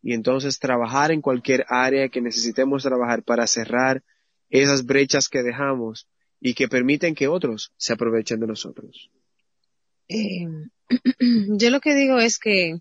[0.00, 4.02] Y entonces trabajar en cualquier área que necesitemos trabajar para cerrar
[4.48, 6.08] esas brechas que dejamos
[6.46, 9.10] y que permiten que otros se aprovechen de nosotros.
[10.08, 10.46] Eh,
[11.48, 12.80] yo lo que digo es que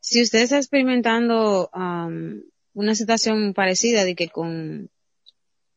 [0.00, 2.42] si usted está experimentando am,
[2.74, 4.90] una situación parecida de que con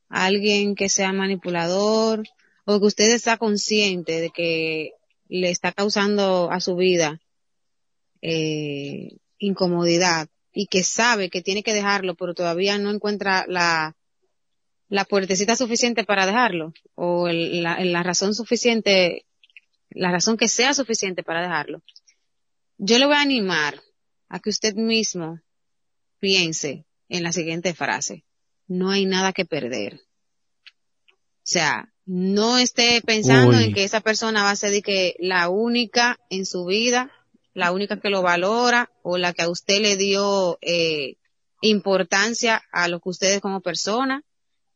[0.10, 2.28] alguien que sea manipulador
[2.66, 4.92] o que usted está consciente de que
[5.30, 7.22] le está causando a su vida
[8.22, 13.96] eh, incomodidad y que sabe que tiene que dejarlo pero todavía no encuentra la
[14.90, 19.26] la puertecita suficiente para dejarlo o el- la, la razón suficiente
[19.92, 21.82] la razón que sea suficiente para dejarlo.
[22.78, 23.82] Yo le voy a animar
[24.30, 25.40] a que usted mismo
[26.20, 28.24] piense en la siguiente frase.
[28.68, 29.96] No hay nada que perder.
[29.96, 33.64] O sea, no esté pensando Uy.
[33.66, 37.12] en que esa persona va a ser de que la única en su vida,
[37.56, 41.16] la única que lo valora o la que a usted le dio eh,
[41.62, 44.24] importancia a lo que usted es como persona,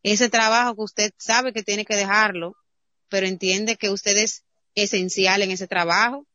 [0.04, 2.56] ese trabajo que usted sabe que tiene que dejarlo,
[3.10, 4.43] pero entiende que usted es
[4.76, 6.28] esencial en ese trabajo,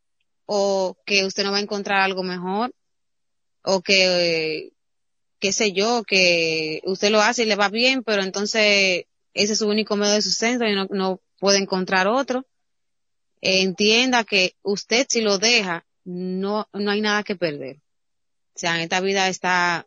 [0.46, 2.74] o que usted no va a encontrar algo mejor,
[3.62, 4.72] o que,
[5.38, 9.04] qué sé yo, que usted lo hace y le va bien, pero entonces
[9.34, 12.46] ese es su único medio de sustento y no, no puede encontrar otro.
[13.40, 17.76] Entienda que usted si lo deja, no, no hay nada que perder.
[18.54, 19.86] O sea, en esta vida está,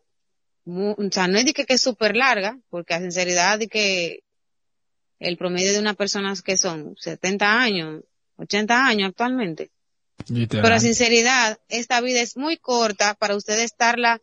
[0.64, 4.22] o sea, no es de que, que es súper larga, porque a sinceridad de que
[5.18, 8.02] el promedio de una persona que son 70 años,
[8.36, 9.70] 80 años actualmente.
[10.28, 10.62] Literal.
[10.62, 14.20] Pero a sinceridad, esta vida es muy corta para usted estarla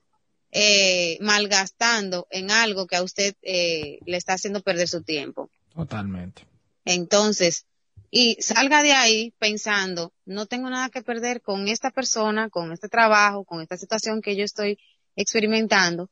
[0.52, 5.50] eh, malgastando en algo que a usted eh, le está haciendo perder su tiempo.
[5.76, 6.44] Totalmente.
[6.86, 7.66] Entonces,
[8.12, 12.90] y salga de ahí pensando, no tengo nada que perder con esta persona, con este
[12.90, 14.80] trabajo, con esta situación que yo estoy
[15.16, 16.10] experimentando.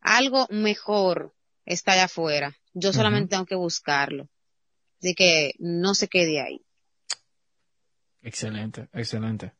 [0.00, 1.34] Algo mejor
[1.64, 2.56] está allá afuera.
[2.74, 4.28] Yo solamente tengo que buscarlo.
[5.00, 6.60] Así que no se quede ahí.
[8.22, 9.52] Excelente, excelente.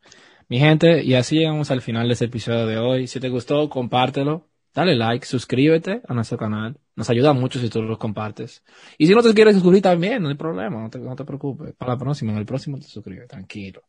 [0.48, 3.06] Mi gente, y así llegamos al final de este episodio de hoy.
[3.06, 6.78] Si te gustó, compártelo, dale like, suscríbete a nuestro canal.
[6.96, 8.64] Nos ayuda mucho si tú lo compartes.
[8.96, 11.74] Y si no te quieres suscribir también, no hay problema, no te, no te preocupes.
[11.74, 13.82] Para la próxima, en el próximo te suscribes, tranquilo.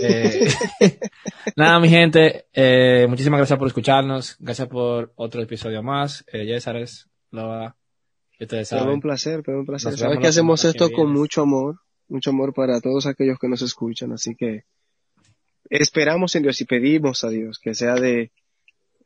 [0.00, 0.48] Eh,
[1.56, 4.36] nada, mi gente, eh, muchísimas gracias por escucharnos.
[4.38, 6.24] Gracias por otro episodio más.
[6.32, 7.76] Eh, Yesares, Loa,
[8.40, 8.94] ustedes Pero saben.
[8.94, 9.92] un placer, pero un placer.
[9.92, 13.48] Nos Sabes que hacemos que esto con mucho amor, mucho amor para todos aquellos que
[13.48, 14.64] nos escuchan, así que
[15.70, 18.30] esperamos en Dios y pedimos a Dios que sea de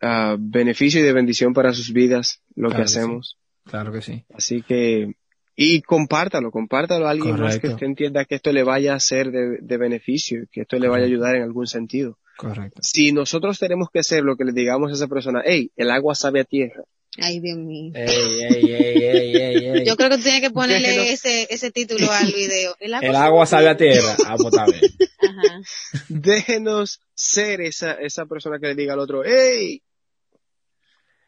[0.00, 2.98] ah, beneficio y de bendición para sus vidas lo Claro que que sí.
[2.98, 3.38] hacemos.
[3.64, 4.24] Claro que sí.
[4.34, 5.14] Así que,
[5.60, 9.32] y compártalo, compártalo a alguien más que usted entienda que esto le vaya a ser
[9.32, 12.16] de, de beneficio, que esto le vaya a ayudar en algún sentido.
[12.36, 12.80] Correcto.
[12.80, 16.14] Si nosotros tenemos que hacer lo que le digamos a esa persona, hey, el agua
[16.14, 16.84] sabe a tierra.
[17.20, 17.90] Ay, Dios mío.
[17.92, 19.84] Ey, ey, ey, ey, ey, ey.
[19.84, 22.76] Yo creo que tú tienes que ponerle ese, ese título al video.
[22.78, 24.14] El agua, El agua sabe a tierra.
[24.26, 24.80] Ah, pues está bien.
[25.18, 25.60] Ajá.
[26.08, 29.82] Déjenos ser esa, esa persona que le diga al otro, hey,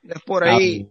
[0.05, 0.89] es por ahí.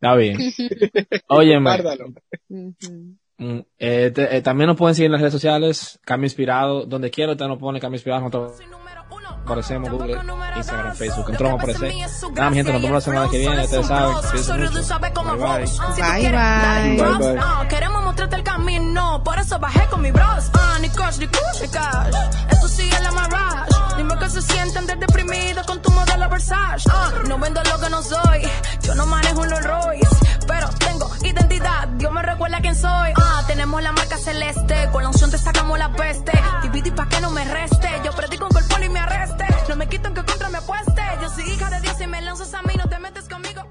[0.00, 0.38] Está bien.
[1.28, 2.06] Óyeme, guárdalo.
[2.48, 3.16] Ujú.
[3.38, 7.10] mm, eh, te- eh, también nos pueden seguir en las redes sociales, Cambio Inspirado, donde
[7.10, 8.52] quiera usted nos pone Cambio Inspirado, nosotros
[9.44, 10.14] aparecemos Google,
[10.56, 11.88] Instagram, Facebook, entramos a aparecer.
[12.34, 14.14] Nada, mi gente, nos vemos la semana que viene, ustedes saben.
[15.36, 15.66] Bye, bye.
[16.02, 16.96] Bye, bye.
[17.18, 17.68] Bye, bye.
[17.68, 20.50] Queremos mostrarte el camino, por eso bajé con mi bros.
[20.54, 22.14] Ah, ni cash, ni cash, ni cash.
[23.98, 24.96] Dime que se sienten de
[25.66, 26.88] con tu modelo Versace.
[26.88, 28.42] Uh, no vendo lo que no soy,
[28.82, 30.08] yo no manejo un Rolls
[30.46, 31.88] pero tengo identidad.
[31.98, 33.12] Dios me recuerda quién soy.
[33.16, 36.32] Ah, tenemos la marca celeste, con la unción te sacamos la peste.
[36.62, 37.88] Dividí pa' que no me reste.
[38.04, 39.46] Yo predico con el y me arreste.
[39.68, 41.02] No me quito que contra me apueste.
[41.20, 43.62] Yo soy hija de Dios y me lanzas a mí, no te metes conmigo.